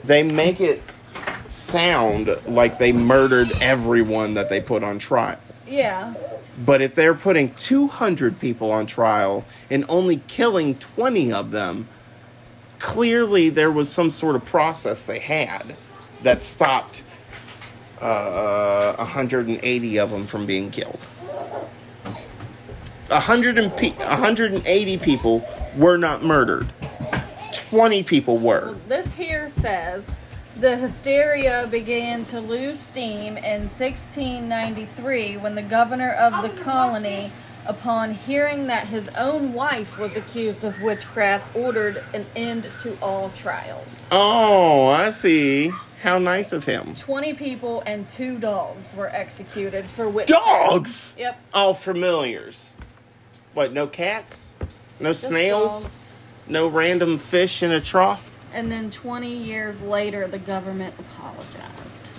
[0.04, 0.82] they make it
[1.48, 5.38] sound like they murdered everyone that they put on trial.
[5.72, 6.14] Yeah,
[6.64, 11.88] But if they're putting 200 people on trial and only killing 20 of them,
[12.78, 15.76] clearly there was some sort of process they had
[16.22, 17.02] that stopped
[18.00, 21.00] uh, 180 of them from being killed.
[23.08, 25.46] 100 and pe- 180 people
[25.76, 26.72] were not murdered.
[27.52, 28.76] 20 people were.
[28.88, 30.10] This here says
[30.62, 37.32] the hysteria began to lose steam in 1693 when the governor of the oh, colony,
[37.66, 43.30] upon hearing that his own wife was accused of witchcraft, ordered an end to all
[43.30, 44.06] trials.
[44.12, 45.72] Oh, I see.
[46.00, 46.94] How nice of him.
[46.94, 50.46] 20 people and two dogs were executed for witchcraft.
[50.46, 51.16] Dogs!
[51.18, 51.40] Yep.
[51.52, 52.76] All familiars.
[53.54, 54.54] What, no cats?
[55.00, 55.82] No just snails?
[55.82, 56.06] dogs.
[56.46, 58.31] No random fish in a trough?
[58.52, 62.10] And then 20 years later, the government apologized.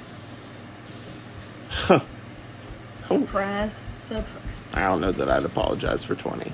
[3.03, 4.27] Surprise, surprise.
[4.73, 6.51] I don't know that I'd apologize for 20.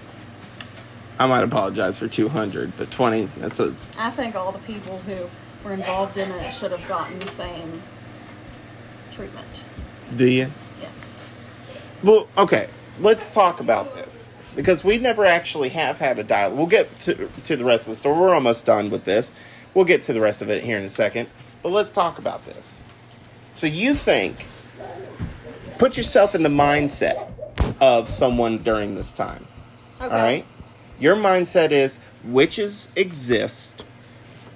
[1.17, 3.75] I might apologize for 200, but 20, that's a.
[3.97, 5.29] I think all the people who
[5.63, 7.81] were involved in it should have gotten the same
[9.11, 9.63] treatment.
[10.15, 10.51] Do you?
[10.81, 11.17] Yes.
[12.03, 12.69] Well, okay,
[12.99, 14.29] let's talk about this.
[14.55, 16.57] Because we never actually have had a dialogue.
[16.57, 18.19] We'll get to, to the rest of the story.
[18.19, 19.31] We're almost done with this.
[19.73, 21.29] We'll get to the rest of it here in a second.
[21.61, 22.81] But let's talk about this.
[23.53, 24.45] So you think,
[25.77, 27.31] put yourself in the mindset
[27.81, 29.45] of someone during this time.
[30.01, 30.05] Okay.
[30.05, 30.45] All right?
[30.99, 33.83] Your mindset is witches exist.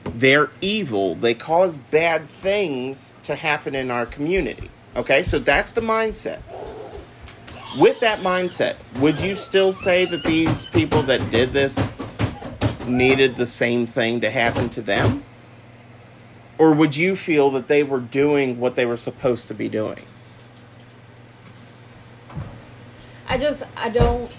[0.03, 1.15] They're evil.
[1.15, 4.69] They cause bad things to happen in our community.
[4.95, 5.23] Okay?
[5.23, 6.41] So that's the mindset.
[7.80, 11.81] With that mindset, would you still say that these people that did this
[12.88, 15.23] needed the same thing to happen to them?
[16.57, 19.99] Or would you feel that they were doing what they were supposed to be doing?
[23.27, 24.31] I just, I don't.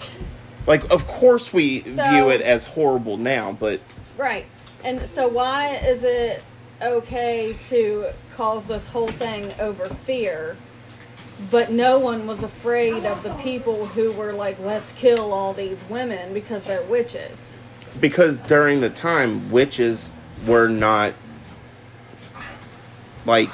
[0.67, 3.81] Like, of course, we So- view it as horrible now, but
[4.17, 4.45] Right.
[4.83, 6.41] And so, why is it
[6.81, 10.55] okay to cause this whole thing over fear,
[11.49, 15.83] but no one was afraid of the people who were like, let's kill all these
[15.89, 17.54] women because they're witches?
[17.99, 20.11] Because during the time witches
[20.45, 21.13] were not
[23.25, 23.49] like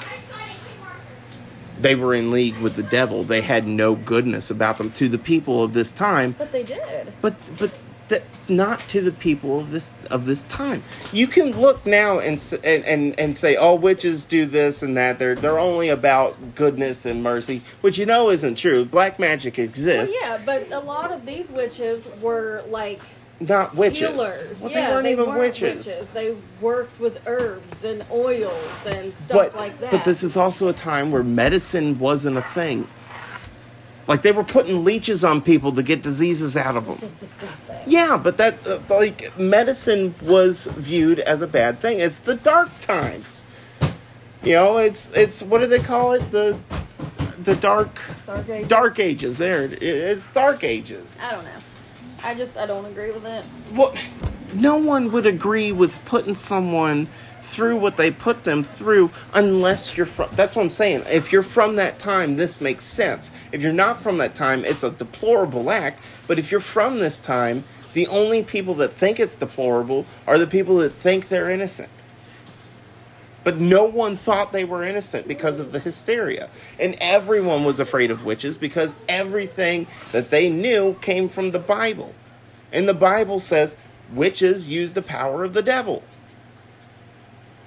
[1.79, 3.23] they were in league with the devil.
[3.23, 6.35] They had no goodness about them to the people of this time.
[6.37, 7.13] But they did.
[7.21, 7.73] but but
[8.09, 10.83] that not to the people of this of this time.
[11.11, 15.17] You can look now and and and, and say oh witches do this and that.
[15.17, 18.85] They're they're only about goodness and mercy which you know isn't true.
[18.85, 20.15] Black magic Well, exists.
[20.21, 23.01] yeah, but a lot of these witches were like
[23.41, 24.59] not witches healers.
[24.61, 26.09] well, yeah, they weren't even weren't witches.
[26.11, 29.91] They worked with herbs and oils and stuff but, like that.
[29.91, 32.87] But this is also a time where medicine wasn't a thing.
[34.07, 36.97] Like they were putting leeches on people to get diseases out of them.
[36.97, 37.77] just disgusting.
[37.85, 41.99] Yeah, but that uh, like medicine was viewed as a bad thing.
[41.99, 43.45] It's the dark times.
[44.43, 46.31] You know, it's it's what do they call it?
[46.31, 46.57] The
[47.43, 48.67] the dark Dark ages.
[48.67, 49.37] dark ages.
[49.37, 51.19] There, it- it's dark ages.
[51.23, 51.51] I don't know.
[52.23, 53.45] I just I don't agree with it.
[53.73, 53.93] Well,
[54.53, 57.07] no one would agree with putting someone
[57.41, 61.03] through what they put them through unless you're from that's what I'm saying.
[61.09, 63.31] If you're from that time, this makes sense.
[63.51, 66.01] If you're not from that time, it's a deplorable act.
[66.27, 70.47] But if you're from this time, the only people that think it's deplorable are the
[70.47, 71.89] people that think they're innocent.
[73.43, 76.49] But no one thought they were innocent because of the hysteria.
[76.79, 82.13] And everyone was afraid of witches because everything that they knew came from the Bible.
[82.71, 83.75] And the Bible says
[84.13, 86.03] witches use the power of the devil.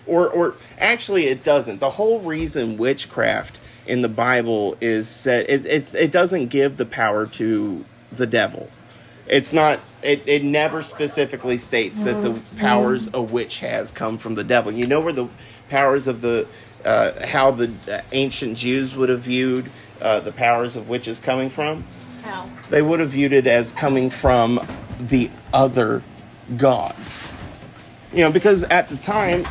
[0.06, 1.80] Or, or actually, it doesn't.
[1.80, 6.86] The whole reason witchcraft in the Bible is said it, it's, it doesn't give the
[6.86, 8.70] power to the devil.
[9.26, 9.80] It's not.
[10.02, 12.58] It, it never specifically states that the mm-hmm.
[12.58, 14.70] powers a witch has come from the devil.
[14.70, 15.28] You know where the
[15.68, 16.46] powers of the
[16.84, 17.72] uh, how the
[18.12, 19.70] ancient Jews would have viewed
[20.00, 21.84] uh, the powers of witches coming from.
[22.22, 22.48] How?
[22.70, 24.66] They would have viewed it as coming from
[24.98, 26.02] the other
[26.56, 27.28] gods.
[28.12, 29.46] You know, because at the time,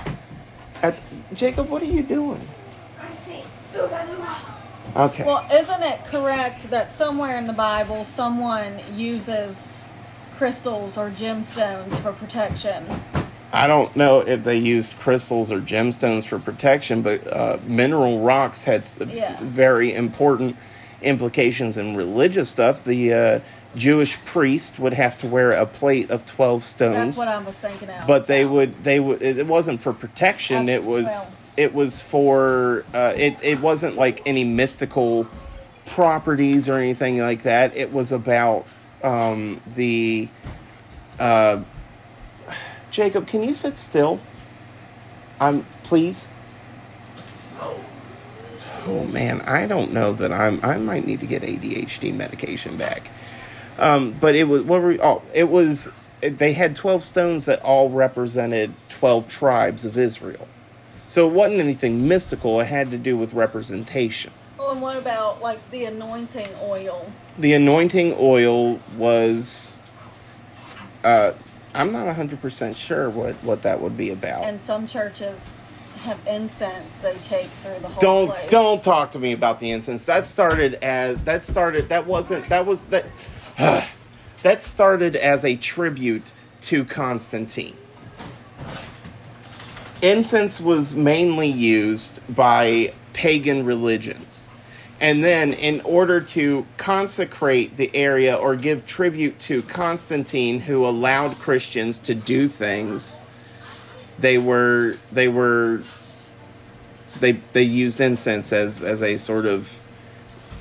[0.81, 0.99] at
[1.33, 2.47] Jacob, what are you doing?
[2.99, 4.37] I'm saying booga booga.
[4.95, 5.23] Okay.
[5.23, 9.67] Well, isn't it correct that somewhere in the Bible someone uses
[10.35, 12.85] crystals or gemstones for protection?
[13.53, 18.63] I don't know if they used crystals or gemstones for protection, but uh, mineral rocks
[18.63, 19.37] had Yeah.
[19.41, 20.55] very important
[21.03, 22.83] implications in religious stuff.
[22.83, 23.39] The uh,
[23.75, 27.55] Jewish priest would have to wear a plate of twelve stones, That's what I was
[27.57, 28.07] thinking of.
[28.07, 30.65] but they would they would it wasn't for protection.
[30.65, 31.31] That's- It was well.
[31.57, 33.37] it was for uh, it.
[33.43, 35.27] It wasn't like any mystical
[35.85, 37.75] properties or anything like that.
[37.77, 38.65] It was about
[39.03, 40.27] um, the.
[41.19, 41.61] Uh,
[42.93, 44.19] Jacob, can you sit still?
[45.41, 46.27] I'm please.
[48.85, 50.63] Oh man, I don't know that I'm.
[50.63, 53.09] I might need to get ADHD medication back.
[53.79, 55.89] Um, but it was what were oh it was
[56.21, 60.47] they had twelve stones that all represented twelve tribes of Israel.
[61.07, 62.61] So it wasn't anything mystical.
[62.61, 64.31] It had to do with representation.
[64.59, 67.11] Oh, and what about like the anointing oil?
[67.39, 69.79] The anointing oil was.
[71.03, 71.33] Uh,
[71.73, 74.43] I'm not 100% sure what, what that would be about.
[74.43, 75.47] And some churches
[76.03, 78.49] have incense they take through the whole don't place.
[78.49, 80.05] don't talk to me about the incense.
[80.05, 83.05] That started as that started that wasn't that was that
[84.43, 87.77] that started as a tribute to Constantine.
[90.01, 94.49] Incense was mainly used by pagan religions.
[95.03, 101.39] And then, in order to consecrate the area or give tribute to Constantine, who allowed
[101.39, 103.19] Christians to do things,
[104.17, 105.81] they were they were
[107.19, 109.69] they they used incense as as a sort of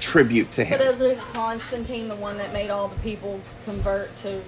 [0.01, 0.79] tribute to him.
[0.79, 4.43] But isn't Constantine the one that made all the people convert to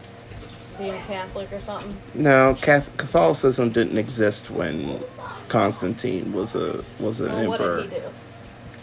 [0.76, 1.96] being a Catholic or something?
[2.14, 5.00] No, Cath- Catholicism didn't exist when
[5.48, 7.82] Constantine was a was an Well, what emperor.
[7.82, 8.06] did he do?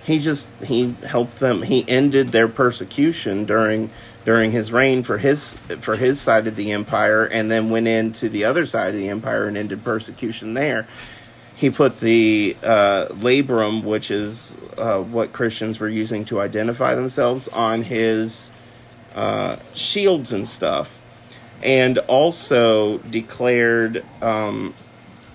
[0.03, 1.61] He just he helped them.
[1.61, 3.91] He ended their persecution during
[4.26, 8.30] during his reign for his for his side of the empire, and then went into
[8.30, 10.88] the other side of the empire and ended persecution there.
[11.56, 17.48] He put the uh, labrum, which is uh, what Christians were using to identify themselves,
[17.49, 18.49] on his
[19.14, 20.99] uh, shields and stuff,
[21.61, 24.73] and also declared um,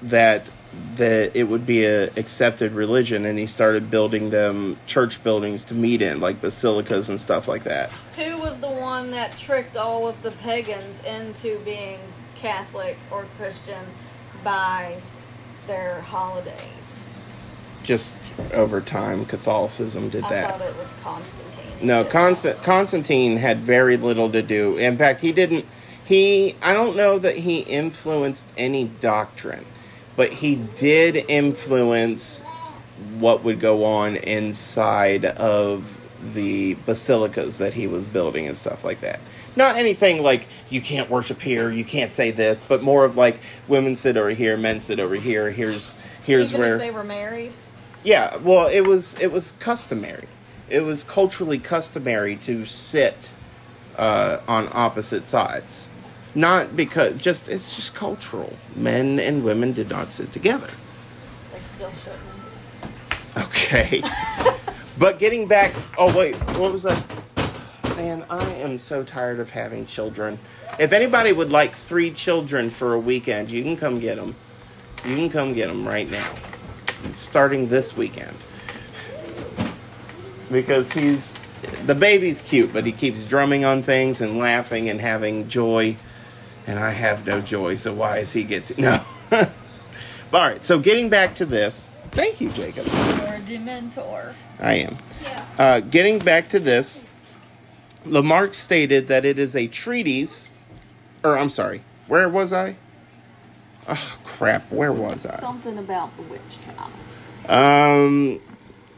[0.03, 0.51] that
[0.97, 5.75] that it would be a accepted religion, and he started building them church buildings to
[5.75, 7.91] meet in, like basilicas and stuff like that.
[8.17, 11.99] Who was the one that tricked all of the pagans into being
[12.35, 13.85] Catholic or Christian
[14.43, 15.01] by
[15.67, 16.61] their holidays?
[17.83, 18.19] Just
[18.53, 20.51] over time, Catholicism did I that.
[20.59, 21.87] thought it was Constantine.
[21.87, 24.77] No, Constant, Constantine had very little to do.
[24.79, 25.67] In fact, he didn't.
[26.05, 29.67] He, I don't know that he influenced any doctrine,
[30.17, 32.43] but he did influence
[33.19, 36.01] what would go on inside of
[36.33, 39.21] the basilicas that he was building and stuff like that.
[39.55, 43.41] Not anything like you can't worship here, you can't say this, but more of like
[43.69, 45.51] women sit over here, men sit over here.
[45.51, 45.95] Here's
[46.25, 47.53] here's Even where they were married.
[48.03, 50.29] yeah, well, it was it was customary.
[50.69, 53.33] It was culturally customary to sit
[53.97, 55.89] uh, on opposite sides,
[56.37, 58.53] not because just it's just cultural.
[58.77, 60.69] Men and women did not sit together.
[61.53, 63.47] They still shouldn't.
[63.49, 64.03] Okay,
[64.99, 65.75] but getting back.
[65.97, 67.03] Oh wait, what was that?
[67.97, 70.39] Man, I am so tired of having children.
[70.79, 74.37] If anybody would like three children for a weekend, you can come get them.
[75.07, 76.35] You can come get them right now,
[77.11, 78.37] starting this weekend.
[80.51, 81.41] Because he's
[81.87, 85.97] the baby's cute, but he keeps drumming on things and laughing and having joy,
[86.67, 87.75] and I have no joy.
[87.75, 89.05] So why is he get to no?
[89.33, 89.47] All
[90.33, 90.63] right.
[90.63, 91.91] So getting back to this.
[92.11, 92.87] Thank you, Jacob.
[92.87, 94.33] You're a dementor.
[94.59, 94.97] I am.
[95.25, 95.45] Yeah.
[95.59, 97.05] Uh, getting back to this,
[98.07, 100.49] Lamarque stated that it is a treatise,
[101.23, 102.77] or I'm sorry, where was I?
[103.89, 105.39] Oh, crap, where was I?
[105.41, 106.91] Something about the witch trials.
[107.49, 108.41] Um,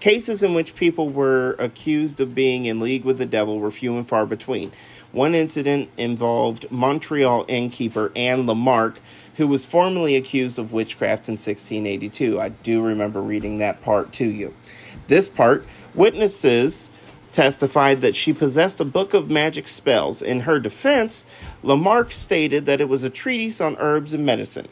[0.00, 3.96] cases in which people were accused of being in league with the devil were few
[3.96, 4.72] and far between.
[5.12, 8.98] One incident involved Montreal innkeeper Anne Lamarque,
[9.36, 12.40] who was formerly accused of witchcraft in 1682.
[12.40, 14.54] I do remember reading that part to you.
[15.06, 15.64] This part
[15.94, 16.90] witnesses
[17.32, 20.22] testified that she possessed a book of magic spells.
[20.22, 21.24] In her defense,
[21.62, 24.68] Lamarque stated that it was a treatise on herbs and medicine.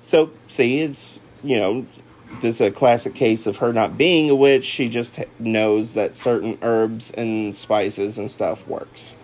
[0.00, 1.86] So, see, it's, you know,
[2.40, 4.64] this is a classic case of her not being a witch.
[4.64, 9.16] She just knows that certain herbs and spices and stuff works.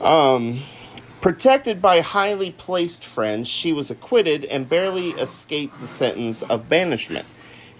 [0.00, 0.60] Um,
[1.20, 7.26] protected by highly placed friends, she was acquitted and barely escaped the sentence of banishment.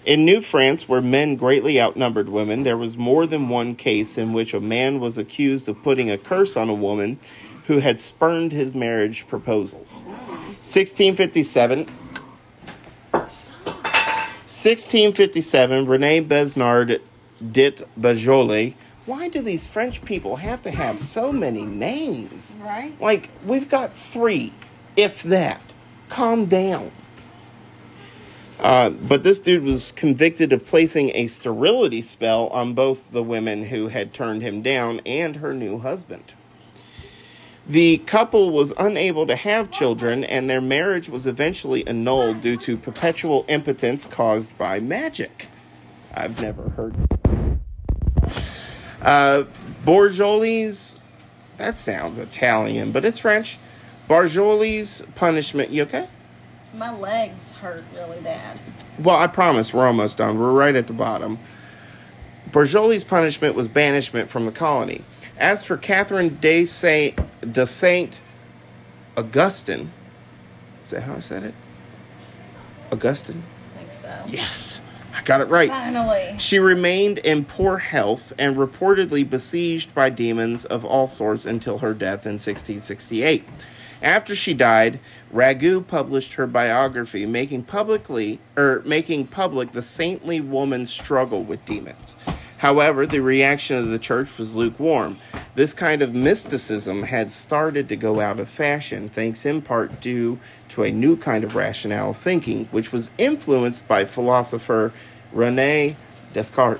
[0.05, 4.33] In New France, where men greatly outnumbered women, there was more than one case in
[4.33, 7.19] which a man was accused of putting a curse on a woman
[7.67, 10.01] who had spurned his marriage proposals.
[10.63, 11.87] 1657.
[14.63, 17.01] 1657, Rene Besnard
[17.51, 18.75] dit Bajoli.
[19.05, 22.57] Why do these French people have to have so many names?
[22.61, 22.93] Right?
[23.01, 24.53] Like, we've got three,
[24.95, 25.61] if that.
[26.07, 26.93] Calm down.
[28.57, 33.65] Uh, but this dude was convicted of placing a sterility spell on both the women
[33.65, 36.35] who had turned him down and her new husband.
[37.65, 42.75] The couple was unable to have children, and their marriage was eventually annulled due to
[42.75, 45.47] perpetual impotence caused by magic.
[46.13, 46.95] I've never heard.
[49.01, 49.45] Uh,
[49.85, 50.99] Bourjoli's,
[51.57, 53.57] that sounds Italian, but it's French.
[54.09, 55.69] Barjoli's punishment.
[55.69, 56.09] You okay?
[56.73, 58.59] My legs hurt really bad.
[58.99, 60.37] Well, I promise we're almost done.
[60.37, 61.39] We're right at the bottom.
[62.51, 65.01] Bourjoli's punishment was banishment from the colony.
[65.43, 67.19] As for Catherine de Saint
[67.51, 68.21] de Saint
[69.17, 69.91] Augustine,
[70.85, 71.53] is that how I said it?
[72.93, 73.43] Augustine.
[73.75, 74.23] I think so.
[74.25, 74.79] Yes,
[75.13, 75.67] I got it right.
[75.67, 76.35] Finally.
[76.37, 81.93] She remained in poor health and reportedly besieged by demons of all sorts until her
[81.93, 83.43] death in 1668.
[84.01, 85.01] After she died,
[85.33, 92.15] Ragu published her biography, making publicly or making public the saintly woman's struggle with demons.
[92.67, 95.17] However, the reaction of the church was lukewarm.
[95.53, 100.39] This kind of mysticism had started to go out of fashion, thanks in part due
[100.69, 104.93] to a new kind of rational thinking, which was influenced by philosopher
[105.33, 105.97] Rene
[106.31, 106.79] Descartes.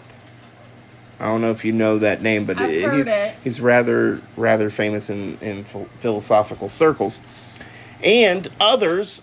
[1.20, 3.36] I don't know if you know that name, but I've it- heard he's it.
[3.44, 5.66] he's rather rather famous in in
[6.00, 7.20] philosophical circles,
[8.02, 9.22] and others,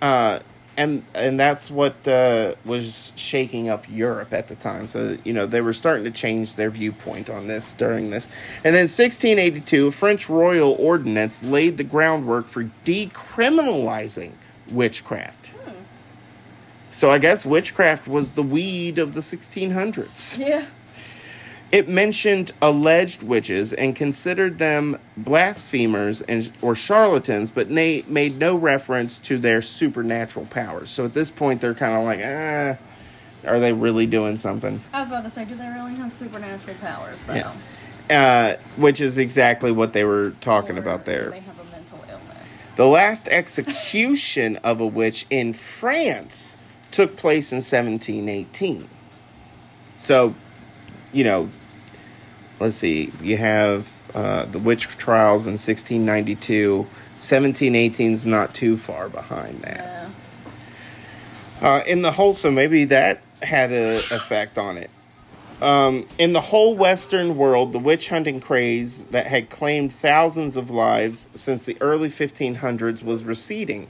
[0.00, 0.38] uh,
[0.80, 4.86] and and that's what uh, was shaking up Europe at the time.
[4.86, 8.26] So you know they were starting to change their viewpoint on this during this,
[8.64, 14.32] and then 1682, a French royal ordinance laid the groundwork for decriminalizing
[14.70, 15.50] witchcraft.
[16.92, 20.38] So I guess witchcraft was the weed of the 1600s.
[20.38, 20.66] Yeah.
[21.72, 28.56] It mentioned alleged witches and considered them blasphemers and or charlatans, but na- made no
[28.56, 30.90] reference to their supernatural powers.
[30.90, 32.76] So at this point, they're kind of like, ah,
[33.48, 34.80] are they really doing something?
[34.92, 37.34] I was about to say, do they really have supernatural powers though?
[37.34, 37.52] Yeah.
[38.10, 41.30] Uh, which is exactly what they were talking Or about there.
[41.30, 42.48] They have a mental illness.
[42.74, 46.56] The last execution of a witch in France
[46.90, 48.88] took place in 1718.
[49.96, 50.34] So,
[51.12, 51.50] you know,
[52.60, 56.78] let's see, you have uh, the witch trials in 1692.
[56.78, 60.10] 1718 is not too far behind that.
[61.60, 64.90] Uh, in the whole, so maybe that had an effect on it.
[65.60, 70.70] Um, in the whole Western world, the witch hunting craze that had claimed thousands of
[70.70, 73.88] lives since the early 1500s was receding.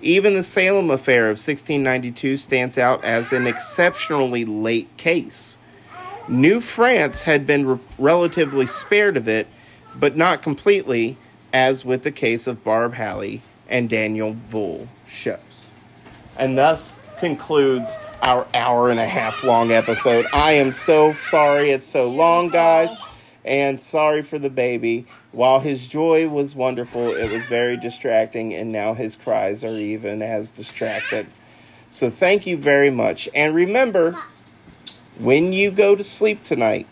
[0.00, 5.58] Even the Salem affair of 1692 stands out as an exceptionally late case.
[6.30, 9.48] New France had been re- relatively spared of it,
[9.96, 11.18] but not completely,
[11.52, 15.72] as with the case of Barb Hallay and Daniel Vool shows.
[16.36, 20.24] And thus concludes our hour and a half long episode.
[20.32, 22.90] I am so sorry it's so long, guys,
[23.44, 25.06] and sorry for the baby.
[25.32, 30.22] While his joy was wonderful, it was very distracting, and now his cries are even
[30.22, 31.26] as distracted.
[31.88, 33.28] So thank you very much.
[33.34, 34.16] And remember,
[35.18, 36.86] when you go to sleep tonight,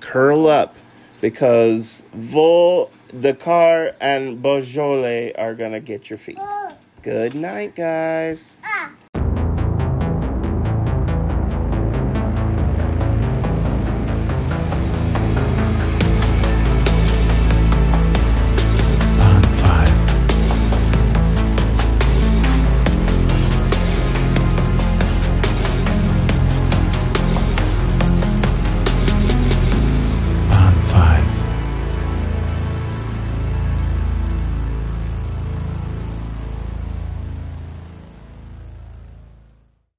[0.00, 0.76] curl up
[1.20, 6.38] because Vol, Dakar, and Beaujolais are going to get your feet.
[7.02, 8.56] Good night, guys.
[8.64, 8.92] Ah.